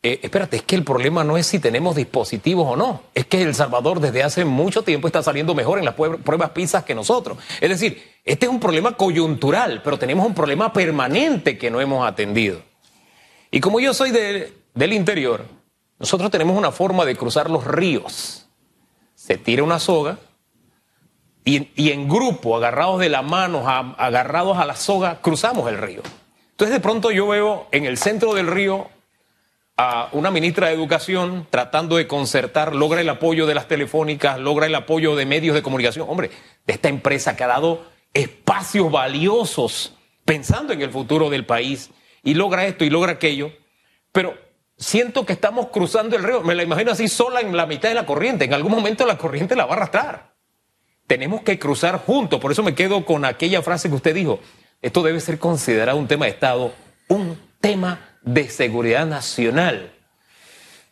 eh, 0.07 0.19
espérate, 0.23 0.55
es 0.55 0.63
que 0.63 0.77
el 0.77 0.85
problema 0.85 1.25
no 1.25 1.35
es 1.35 1.47
si 1.47 1.59
tenemos 1.59 1.97
dispositivos 1.97 2.65
o 2.65 2.77
no, 2.77 3.03
es 3.13 3.25
que 3.25 3.41
El 3.41 3.53
Salvador 3.53 3.99
desde 3.99 4.23
hace 4.23 4.45
mucho 4.45 4.81
tiempo 4.81 5.07
está 5.07 5.21
saliendo 5.21 5.53
mejor 5.53 5.79
en 5.79 5.85
las 5.85 5.95
pruebas 5.95 6.51
PISA 6.51 6.85
que 6.85 6.95
nosotros. 6.95 7.37
Es 7.59 7.69
decir, 7.69 8.01
este 8.23 8.45
es 8.45 8.49
un 8.49 8.61
problema 8.61 8.95
coyuntural, 8.95 9.81
pero 9.83 9.99
tenemos 9.99 10.25
un 10.25 10.33
problema 10.33 10.71
permanente 10.71 11.57
que 11.57 11.69
no 11.69 11.81
hemos 11.81 12.07
atendido. 12.07 12.61
Y 13.51 13.59
como 13.59 13.81
yo 13.81 13.93
soy 13.93 14.11
del 14.11 14.93
interior, 14.93 15.43
nosotros 15.99 16.31
tenemos 16.31 16.57
una 16.57 16.71
forma 16.71 17.03
de 17.03 17.17
cruzar 17.17 17.49
los 17.49 17.65
ríos. 17.65 18.47
Se 19.13 19.37
tira 19.37 19.61
una 19.63 19.77
soga 19.77 20.19
y, 21.43 21.69
y 21.75 21.91
en 21.91 22.07
grupo, 22.07 22.55
agarrados 22.55 23.01
de 23.01 23.09
la 23.09 23.23
mano, 23.23 23.67
agarrados 23.67 24.57
a 24.57 24.65
la 24.65 24.77
soga, 24.77 25.19
cruzamos 25.19 25.67
el 25.67 25.77
río. 25.77 26.01
Entonces 26.51 26.73
de 26.73 26.79
pronto 26.79 27.11
yo 27.11 27.27
veo 27.27 27.67
en 27.73 27.83
el 27.83 27.97
centro 27.97 28.33
del 28.33 28.47
río 28.47 28.87
a 29.77 30.09
una 30.11 30.31
ministra 30.31 30.67
de 30.67 30.73
Educación 30.73 31.45
tratando 31.51 31.97
de 31.97 32.07
concertar, 32.07 32.75
logra 32.75 32.99
el 32.99 33.09
apoyo 33.09 33.45
de 33.45 33.53
las 33.53 33.67
telefónicas, 33.67 34.39
logra 34.39 34.65
el 34.65 34.73
apoyo 34.73 35.15
de 35.15 35.27
medios 35.27 35.53
de 35.53 35.61
comunicación, 35.61 36.09
hombre, 36.09 36.31
de 36.65 36.73
esta 36.73 36.89
empresa 36.89 37.35
que 37.35 37.43
ha 37.43 37.47
dado 37.47 37.85
espacios 38.13 38.91
valiosos 38.91 39.93
pensando 40.25 40.73
en 40.73 40.81
el 40.81 40.89
futuro 40.89 41.29
del 41.29 41.45
país 41.45 41.91
y 42.23 42.33
logra 42.33 42.65
esto 42.65 42.83
y 42.83 42.89
logra 42.89 43.13
aquello, 43.13 43.51
pero 44.11 44.35
siento 44.77 45.25
que 45.27 45.33
estamos 45.33 45.67
cruzando 45.67 46.15
el 46.15 46.23
río, 46.23 46.41
me 46.41 46.55
la 46.55 46.63
imagino 46.63 46.91
así 46.91 47.07
sola 47.07 47.41
en 47.41 47.55
la 47.55 47.67
mitad 47.67 47.89
de 47.89 47.95
la 47.95 48.07
corriente, 48.07 48.45
en 48.45 48.53
algún 48.55 48.71
momento 48.71 49.05
la 49.05 49.17
corriente 49.17 49.55
la 49.55 49.65
va 49.65 49.73
a 49.73 49.77
arrastrar. 49.77 50.33
Tenemos 51.05 51.41
que 51.41 51.59
cruzar 51.59 51.99
juntos, 51.99 52.39
por 52.39 52.51
eso 52.51 52.63
me 52.63 52.73
quedo 52.73 53.05
con 53.05 53.25
aquella 53.25 53.61
frase 53.61 53.89
que 53.89 53.95
usted 53.95 54.15
dijo, 54.15 54.39
esto 54.81 55.03
debe 55.03 55.19
ser 55.19 55.37
considerado 55.37 55.99
un 55.99 56.07
tema 56.07 56.25
de 56.25 56.31
Estado, 56.31 56.73
un 57.07 57.39
tema 57.61 58.16
de 58.27 58.49
seguridad 58.49 59.05
nacional. 59.05 59.91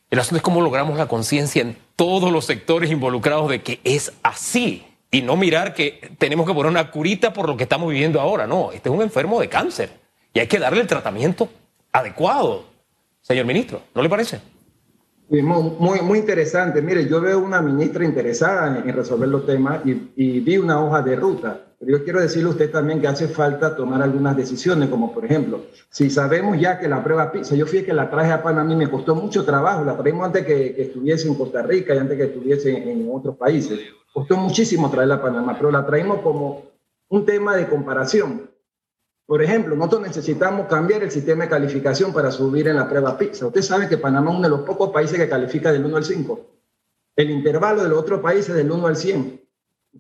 El 0.10 0.20
asunto 0.20 0.38
es 0.38 0.42
cómo 0.42 0.62
logramos 0.62 0.98
la 0.98 1.08
conciencia 1.08 1.62
en 1.62 1.78
todos 1.96 2.32
los 2.32 2.46
sectores 2.46 2.90
involucrados 2.90 3.50
de 3.50 3.62
que 3.62 3.82
es 3.84 4.14
así 4.24 4.86
y 5.12 5.22
no 5.22 5.36
mirar 5.36 5.74
que 5.74 6.16
tenemos 6.18 6.48
que 6.48 6.54
poner 6.54 6.72
una 6.72 6.92
curita 6.92 7.34
por 7.34 7.50
lo 7.50 7.58
que 7.58 7.64
estamos 7.64 7.90
viviendo 7.90 8.22
ahora. 8.22 8.48
No, 8.48 8.72
este 8.72 8.90
es 8.90 8.96
un 8.96 9.02
enfermo 9.02 9.40
de 9.40 9.50
cáncer 9.50 9.90
y 10.34 10.40
hay 10.40 10.48
que 10.48 10.60
darle 10.60 10.82
el 10.82 10.88
tratamiento 10.88 11.50
adecuado. 11.92 12.66
Señor 13.22 13.46
ministro, 13.46 13.82
¿no 13.94 14.02
le 14.02 14.10
parece? 14.10 14.40
Muy, 15.28 16.02
muy 16.02 16.20
interesante. 16.20 16.82
Mire, 16.82 17.10
yo 17.10 17.20
veo 17.20 17.40
una 17.40 17.62
ministra 17.62 18.06
interesada 18.06 18.80
en, 18.80 18.94
resolver 18.94 19.28
los 19.28 19.46
temas 19.46 19.82
y, 19.86 20.12
y 20.16 20.40
vi 20.40 20.58
una 20.58 20.82
hoja 20.82 21.02
de 21.02 21.16
ruta 21.16 21.65
yo 21.82 22.04
quiero 22.04 22.22
decirle 22.22 22.48
a 22.48 22.52
usted 22.52 22.72
también 22.72 23.02
que 23.02 23.08
hace 23.08 23.28
falta 23.28 23.76
tomar 23.76 24.02
algunas 24.02 24.36
decisiones, 24.36 24.90
como 24.90 25.14
por 25.14 25.26
ejemplo, 25.26 25.66
si 25.90 26.10
sabemos 26.10 26.60
ya 26.60 26.80
que 26.80 26.88
la 26.88 27.04
prueba 27.04 27.32
PISA, 27.32 27.56
yo 27.56 27.68
fui 27.68 27.84
que 27.84 27.94
la 27.94 28.10
traje 28.10 28.32
a 28.32 28.42
Panamá 28.42 28.72
y 28.74 28.76
me 28.78 28.90
costó 28.90 29.14
mucho 29.14 29.44
trabajo, 29.44 29.84
la 29.84 29.98
traímos 29.98 30.26
antes 30.26 30.46
que, 30.46 30.82
estuviese 30.82 31.28
en 31.28 31.36
Costa 31.36 31.62
Rica 31.62 31.94
y 31.94 31.98
antes 31.98 32.18
que 32.18 32.24
estuviese 32.26 32.92
en, 32.92 33.10
otros 33.12 33.36
países. 33.36 33.80
Costó 34.14 34.38
muchísimo 34.38 34.90
traerla 34.90 35.16
a 35.16 35.22
Panamá, 35.22 35.56
pero 35.58 35.70
la 35.72 35.86
traímos 35.86 36.22
como 36.22 36.64
un 37.10 37.26
tema 37.26 37.56
de 37.56 37.68
comparación. 37.68 38.50
Por 39.26 39.44
ejemplo, 39.44 39.76
nosotros 39.76 40.04
necesitamos 40.04 40.68
cambiar 40.68 41.04
el 41.04 41.12
sistema 41.12 41.44
de 41.44 41.50
calificación 41.50 42.14
para 42.14 42.32
subir 42.32 42.68
en 42.68 42.78
la 42.78 42.88
prueba 42.88 43.18
PISA. 43.18 43.48
Usted 43.48 43.62
sabe 43.62 43.90
que 43.90 43.98
Panamá 43.98 44.32
es 44.32 44.38
uno 44.38 44.44
de 44.48 44.56
los 44.56 44.62
pocos 44.62 44.92
países 44.92 45.18
que 45.18 45.28
califica 45.28 45.72
del 45.72 45.86
1 45.86 45.98
al 45.98 46.06
5. 46.06 46.40
El 47.18 47.32
intervalo 47.32 47.84
de 47.84 47.90
los 47.90 48.00
otros 48.00 48.22
países 48.22 48.50
es 48.50 48.56
del 48.56 48.72
1 48.72 48.88
al 48.88 48.96
100. 48.96 49.45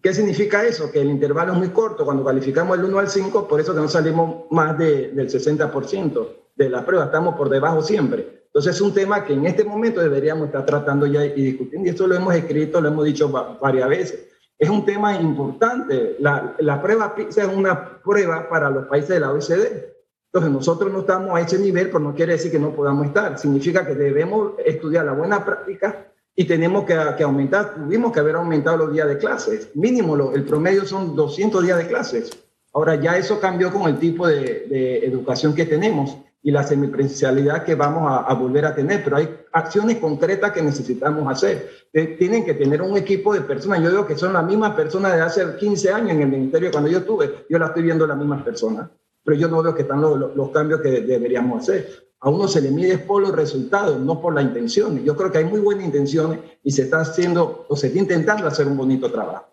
¿Qué 0.01 0.13
significa 0.13 0.63
eso? 0.65 0.91
Que 0.91 1.01
el 1.01 1.10
intervalo 1.10 1.53
es 1.53 1.58
muy 1.58 1.69
corto. 1.69 2.05
Cuando 2.05 2.23
calificamos 2.23 2.77
el 2.77 2.86
1 2.86 2.99
al 2.99 3.10
5, 3.10 3.47
por 3.47 3.60
eso 3.60 3.73
que 3.73 3.81
no 3.81 3.88
salimos 3.88 4.45
más 4.51 4.77
del 4.77 5.15
60% 5.15 6.27
de 6.55 6.69
la 6.69 6.86
prueba, 6.86 7.05
estamos 7.05 7.36
por 7.36 7.49
debajo 7.49 7.81
siempre. 7.81 8.45
Entonces 8.45 8.75
es 8.75 8.81
un 8.81 8.93
tema 8.93 9.25
que 9.25 9.34
en 9.34 9.45
este 9.45 9.63
momento 9.63 10.01
deberíamos 10.01 10.47
estar 10.47 10.65
tratando 10.65 11.05
ya 11.05 11.25
y 11.25 11.41
discutiendo, 11.41 11.88
y 11.88 11.89
esto 11.89 12.08
lo 12.08 12.15
hemos 12.15 12.34
escrito, 12.36 12.79
lo 12.79 12.88
hemos 12.88 13.05
dicho 13.05 13.29
varias 13.29 13.89
veces. 13.89 14.27
Es 14.58 14.69
un 14.69 14.86
tema 14.86 15.19
importante. 15.19 16.15
La, 16.19 16.55
la 16.60 16.81
prueba 16.81 17.13
PISA 17.13 17.43
es 17.43 17.49
una 17.49 18.01
prueba 18.01 18.47
para 18.47 18.69
los 18.69 18.86
países 18.86 19.10
de 19.10 19.19
la 19.19 19.31
OECD. 19.31 19.95
Entonces 20.27 20.51
nosotros 20.51 20.91
no 20.91 20.99
estamos 20.99 21.36
a 21.36 21.41
ese 21.41 21.60
nivel, 21.60 21.88
pero 21.88 21.99
no 21.99 22.15
quiere 22.15 22.34
decir 22.34 22.51
que 22.51 22.60
no 22.60 22.73
podamos 22.73 23.08
estar. 23.08 23.38
Significa 23.38 23.86
que 23.86 23.95
debemos 23.95 24.53
estudiar 24.65 25.05
la 25.05 25.13
buena 25.13 25.43
práctica 25.43 26.08
y 26.36 26.43
tenemos 26.43 26.84
que, 26.84 26.93
aumentar, 27.24 27.76
tuvimos 27.76 28.12
que 28.12 28.19
haber 28.19 28.36
aumentado 28.36 28.78
los 28.78 28.93
días 28.93 29.08
de 29.08 29.17
clases. 29.17 29.69
Mínimo, 29.74 30.34
el 30.34 30.43
promedio 30.43 30.86
son 30.86 31.15
200 31.15 31.63
días 31.63 31.78
de 31.78 31.88
clases. 31.88 32.38
Ahora 32.74 32.95
ya 32.95 33.17
eso 33.17 33.39
cambió 33.39 33.71
con 33.71 33.84
el 33.84 33.98
tipo 33.98 34.28
de, 34.28 35.06
educación 35.06 35.56
que 35.56 35.65
tenemos 35.65 36.17
y 36.43 36.52
la 36.52 36.63
semipresencialidad 36.63 37.63
que 37.63 37.74
vamos 37.74 38.04
a, 38.28 38.34
volver 38.34 38.65
a 38.65 38.76
tener, 38.76 39.02
pero 39.04 39.15
hay 39.15 39.30
acciones 39.54 39.98
concretas 39.98 40.52
que 40.52 40.62
necesitamos 40.62 41.32
hacer. 41.32 41.69
Tienen 41.91 42.43
que 42.43 42.54
tener 42.54 42.82
un 42.82 42.98
equipo 42.98 43.34
de 43.34 43.41
personas. 43.41 43.82
Yo 43.82 43.89
digo 43.89 44.06
que 44.06 44.17
son 44.17 44.34
las 44.34 44.45
mismas 44.45 44.76
personas 44.76 45.15
de 45.15 45.21
hace 45.21 45.56
15 45.58 45.91
años 45.91 46.12
en 46.12 46.21
el 46.21 46.28
ministerio 46.28 46.69
cuando 46.69 46.89
yo 46.89 47.00
estuve. 47.00 47.45
Yo 47.50 47.58
la 47.58 47.67
estoy 47.67 47.84
viendo 47.84 48.06
las 48.06 48.17
mismas 48.17 48.43
personas, 48.43 48.89
pero 49.24 49.38
yo 49.38 49.48
no 49.48 49.63
veo 49.63 49.74
que 49.74 49.84
están 49.84 50.02
los, 50.02 50.36
los 50.36 50.50
cambios 50.50 50.82
que 50.82 51.02
deberíamos 51.02 51.62
hacer 51.62 52.05
a 52.26 52.30
uno 52.30 52.48
se 52.48 52.60
le 52.60 52.72
mide 52.72 52.98
por 52.98 53.22
los 53.22 53.36
resultados, 53.36 54.00
no 54.00 54.20
por 54.20 54.34
la 54.34 54.42
intención. 54.42 55.04
Yo 55.04 55.16
creo 55.16 55.32
que 55.32 55.38
hay 55.38 55.46
muy 55.46 55.60
buenas 55.60 55.86
intenciones 55.86 56.40
y 56.64 56.72
se 56.72 56.82
está 56.82 57.02
haciendo 57.02 57.68
o 57.70 57.76
se 57.76 57.88
está 57.88 58.00
intentando 58.00 58.48
hacer 58.48 58.66
un 58.68 58.76
bonito 58.76 59.12
trabajo. 59.12 59.46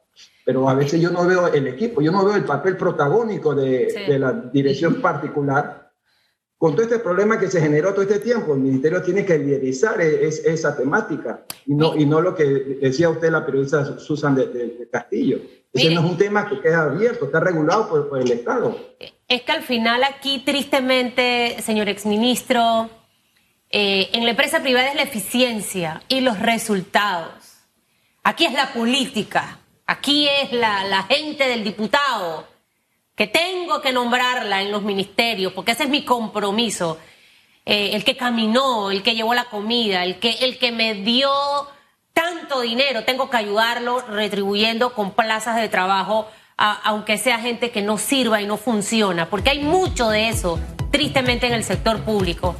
Pero 0.46 0.66
a 0.66 0.72
veces 0.72 0.98
yo 0.98 1.10
no 1.10 1.26
veo 1.26 1.48
el 1.48 1.66
equipo, 1.66 2.00
yo 2.00 2.10
no 2.10 2.24
veo 2.24 2.34
el 2.34 2.46
papel 2.46 2.78
protagónico 2.78 3.54
de, 3.54 4.06
de 4.08 4.18
la 4.18 4.32
dirección 4.32 5.02
particular. 5.02 5.92
Con 6.56 6.72
todo 6.72 6.84
este 6.84 6.98
problema 7.00 7.38
que 7.38 7.48
se 7.48 7.60
generó 7.60 7.92
todo 7.92 8.04
este 8.04 8.20
tiempo, 8.20 8.54
el 8.54 8.60
ministerio 8.60 9.02
tiene 9.02 9.26
que 9.26 9.36
liderizar 9.36 10.00
e, 10.00 10.26
esa 10.26 10.74
temática 10.74 11.44
y 11.66 11.74
no, 11.74 11.94
y 11.94 12.06
no 12.06 12.22
lo 12.22 12.34
que 12.34 12.78
decía 12.80 13.10
usted, 13.10 13.30
la 13.30 13.44
periodista 13.44 13.98
Susan 13.98 14.34
de, 14.34 14.88
Castillo. 14.90 15.40
Ese 15.72 15.90
no 15.90 16.04
es 16.04 16.10
un 16.10 16.18
tema 16.18 16.48
que 16.48 16.60
queda 16.60 16.82
abierto, 16.82 17.26
está 17.26 17.40
regulado 17.40 17.88
por, 17.88 18.08
por 18.08 18.20
el 18.20 18.30
Estado. 18.30 18.76
Es 19.26 19.42
que 19.42 19.52
al 19.52 19.62
final 19.62 20.04
aquí, 20.04 20.40
tristemente, 20.44 21.56
señor 21.62 21.88
exministro, 21.88 22.90
eh, 23.74 24.10
en 24.12 24.24
la 24.24 24.30
empresa 24.30 24.60
privada 24.60 24.90
es 24.90 24.94
la 24.94 25.02
eficiencia 25.02 26.02
y 26.08 26.20
los 26.20 26.38
resultados. 26.38 27.32
Aquí 28.22 28.44
es 28.44 28.52
la 28.52 28.74
política, 28.74 29.60
aquí 29.86 30.28
es 30.28 30.52
la, 30.52 31.04
gente 31.08 31.48
del 31.48 31.64
diputado, 31.64 32.46
que 33.16 33.26
tengo 33.26 33.80
que 33.80 33.92
nombrarla 33.92 34.60
en 34.60 34.70
los 34.70 34.82
ministerios, 34.82 35.54
porque 35.54 35.72
ese 35.72 35.84
es 35.84 35.88
mi 35.88 36.04
compromiso. 36.04 36.98
Eh, 37.64 37.92
el 37.94 38.04
que 38.04 38.16
caminó, 38.16 38.90
el 38.90 39.02
que 39.02 39.14
llevó 39.14 39.32
la 39.32 39.46
comida, 39.46 40.04
el 40.04 40.18
que, 40.18 40.32
el 40.40 40.58
que 40.58 40.70
me 40.70 40.94
dio 40.94 41.30
tanto 42.12 42.60
dinero, 42.60 43.04
tengo 43.04 43.30
que 43.30 43.36
ayudarlo 43.36 44.00
retribuyendo 44.00 44.92
con 44.92 45.12
plazas 45.12 45.56
de 45.56 45.68
trabajo 45.68 46.28
aunque 46.56 47.18
sea 47.18 47.40
gente 47.40 47.70
que 47.70 47.82
no 47.82 47.98
sirva 47.98 48.40
y 48.40 48.46
no 48.46 48.56
funciona, 48.56 49.26
porque 49.26 49.50
hay 49.50 49.60
mucho 49.60 50.08
de 50.10 50.28
eso, 50.28 50.60
tristemente, 50.92 51.46
en 51.46 51.54
el 51.54 51.64
sector 51.64 52.00
público. 52.02 52.54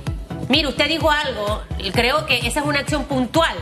Mire, 0.49 0.69
usted 0.69 0.89
dijo 0.89 1.11
algo, 1.11 1.63
creo 1.93 2.27
que 2.27 2.39
esa 2.39 2.61
es 2.61 2.67
una 2.67 2.81
acción 2.81 3.05
puntual. 3.05 3.57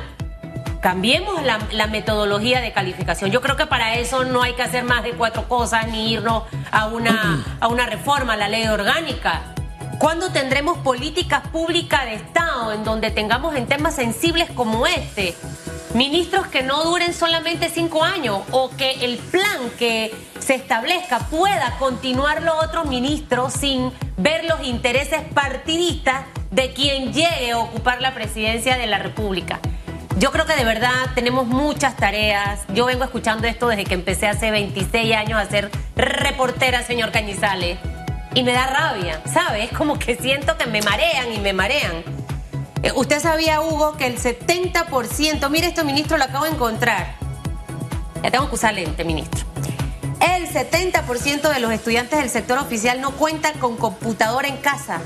Cambiemos 0.80 1.42
la, 1.42 1.86
metodología 1.88 2.62
de 2.62 2.72
calificación. 2.72 3.30
Yo 3.30 3.42
creo 3.42 3.56
que 3.56 3.66
para 3.66 3.96
eso 3.96 4.24
no 4.24 4.42
hay 4.42 4.54
que 4.54 4.62
hacer 4.62 4.84
más 4.84 5.02
de 5.02 5.10
cuatro 5.10 5.46
cosas 5.46 5.88
ni 5.88 6.12
irnos 6.12 6.44
a 6.72 6.86
una, 6.86 7.44
a 7.60 7.68
una 7.68 7.84
reforma 7.84 8.32
a 8.32 8.36
la 8.38 8.48
ley 8.48 8.66
orgánica. 8.66 9.42
¿Cuándo 9.98 10.30
tendremos 10.30 10.78
políticas 10.78 11.46
públicas 11.48 12.06
de 12.06 12.14
Estado 12.14 12.72
en 12.72 12.84
donde 12.84 13.10
tengamos 13.10 13.54
en 13.54 13.66
temas 13.66 13.94
sensibles 13.94 14.48
como 14.54 14.86
este 14.86 15.36
ministros 15.94 16.46
que 16.46 16.62
no 16.62 16.84
duren 16.84 17.12
solamente 17.12 17.68
cinco 17.68 18.04
años 18.04 18.40
o 18.52 18.70
que 18.70 19.04
el 19.04 19.18
plan 19.18 19.70
que 19.78 20.14
se 20.38 20.54
establezca 20.54 21.18
pueda 21.30 21.76
continuar 21.78 22.42
los 22.42 22.54
otros 22.62 22.86
ministros 22.86 23.52
sin 23.52 23.92
ver 24.16 24.44
los 24.44 24.64
intereses 24.66 25.20
partidistas 25.34 26.24
de 26.50 26.72
quien 26.72 27.12
llegue 27.12 27.52
a 27.52 27.58
ocupar 27.58 28.00
la 28.00 28.14
presidencia 28.14 28.76
de 28.76 28.86
la 28.86 28.98
República. 28.98 29.60
Yo 30.18 30.32
creo 30.32 30.44
que 30.44 30.54
de 30.54 30.64
verdad 30.64 30.90
tenemos 31.14 31.46
muchas 31.46 31.96
tareas. 31.96 32.60
Yo 32.74 32.84
vengo 32.84 33.04
escuchando 33.04 33.46
esto 33.46 33.68
desde 33.68 33.84
que 33.84 33.94
empecé 33.94 34.26
hace 34.26 34.50
26 34.50 35.14
años 35.14 35.38
a 35.38 35.46
ser 35.46 35.70
reportera, 35.96 36.82
señor 36.82 37.10
Cañizales. 37.10 37.78
Y 38.34 38.42
me 38.42 38.52
da 38.52 38.66
rabia, 38.66 39.22
¿sabes? 39.32 39.70
Es 39.70 39.76
como 39.76 39.98
que 39.98 40.16
siento 40.16 40.56
que 40.56 40.66
me 40.66 40.82
marean 40.82 41.32
y 41.32 41.38
me 41.38 41.52
marean. 41.52 42.04
Eh, 42.82 42.92
usted 42.94 43.20
sabía, 43.20 43.60
Hugo, 43.60 43.96
que 43.96 44.06
el 44.06 44.18
70%, 44.18 45.50
mire 45.50 45.66
esto, 45.66 45.84
ministro, 45.84 46.16
lo 46.16 46.24
acabo 46.24 46.44
de 46.44 46.52
encontrar. 46.52 47.14
Ya 48.22 48.30
tengo 48.30 48.48
que 48.48 48.54
usar 48.54 48.74
lente, 48.74 49.04
ministro. 49.04 49.44
El 50.20 50.48
70% 50.48 51.52
de 51.52 51.60
los 51.60 51.72
estudiantes 51.72 52.18
del 52.18 52.30
sector 52.30 52.58
oficial 52.58 53.00
no 53.00 53.12
cuentan 53.12 53.58
con 53.58 53.76
computadora 53.76 54.48
en 54.48 54.56
casa. 54.58 55.00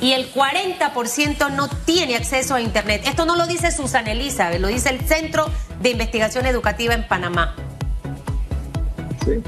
Y 0.00 0.12
el 0.12 0.32
40% 0.32 1.50
no 1.52 1.68
tiene 1.68 2.16
acceso 2.16 2.54
a 2.54 2.60
Internet. 2.60 3.02
Esto 3.06 3.24
no 3.24 3.36
lo 3.36 3.46
dice 3.46 3.70
Susana 3.70 4.12
Elizabeth, 4.12 4.60
lo 4.60 4.68
dice 4.68 4.90
el 4.90 5.00
Centro 5.06 5.50
de 5.80 5.90
Investigación 5.90 6.44
Educativa 6.44 6.92
en 6.92 7.06
Panamá. 7.08 7.54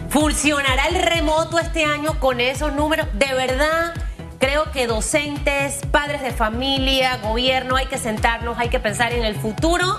¿Funcionará 0.08 0.86
el 0.86 1.02
remoto 1.02 1.58
este 1.58 1.84
año 1.84 2.18
con 2.18 2.40
esos 2.40 2.72
números? 2.72 3.06
¿De 3.12 3.34
verdad 3.34 3.94
Creo 4.38 4.70
que 4.70 4.86
docentes, 4.86 5.80
padres 5.90 6.22
de 6.22 6.30
familia, 6.30 7.18
gobierno, 7.18 7.76
hay 7.76 7.86
que 7.86 7.98
sentarnos, 7.98 8.58
hay 8.58 8.68
que 8.68 8.80
pensar 8.80 9.12
en 9.12 9.24
el 9.24 9.34
futuro 9.34 9.98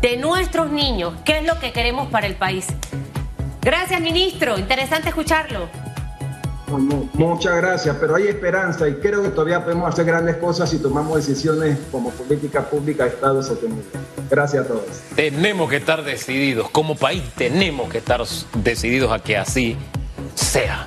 de 0.00 0.16
nuestros 0.16 0.70
niños, 0.70 1.14
qué 1.24 1.38
es 1.38 1.44
lo 1.44 1.58
que 1.58 1.72
queremos 1.72 2.08
para 2.10 2.26
el 2.26 2.34
país. 2.34 2.66
Gracias, 3.62 4.00
ministro. 4.00 4.58
Interesante 4.58 5.08
escucharlo. 5.08 5.68
Muchas 7.14 7.56
gracias, 7.56 7.96
pero 8.00 8.16
hay 8.16 8.28
esperanza 8.28 8.88
y 8.88 8.94
creo 8.94 9.22
que 9.22 9.28
todavía 9.28 9.62
podemos 9.62 9.92
hacer 9.92 10.06
grandes 10.06 10.36
cosas 10.36 10.70
si 10.70 10.78
tomamos 10.78 11.16
decisiones 11.16 11.78
como 11.90 12.10
política 12.10 12.62
pública 12.62 13.04
de 13.04 13.10
Estados 13.10 13.50
Unidos. 13.50 13.84
Gracias 14.30 14.64
a 14.64 14.68
todos. 14.68 14.84
Tenemos 15.14 15.68
que 15.68 15.76
estar 15.76 16.02
decididos, 16.02 16.70
como 16.70 16.96
país 16.96 17.22
tenemos 17.36 17.90
que 17.90 17.98
estar 17.98 18.22
decididos 18.54 19.12
a 19.12 19.18
que 19.18 19.36
así 19.36 19.76
sea. 20.34 20.86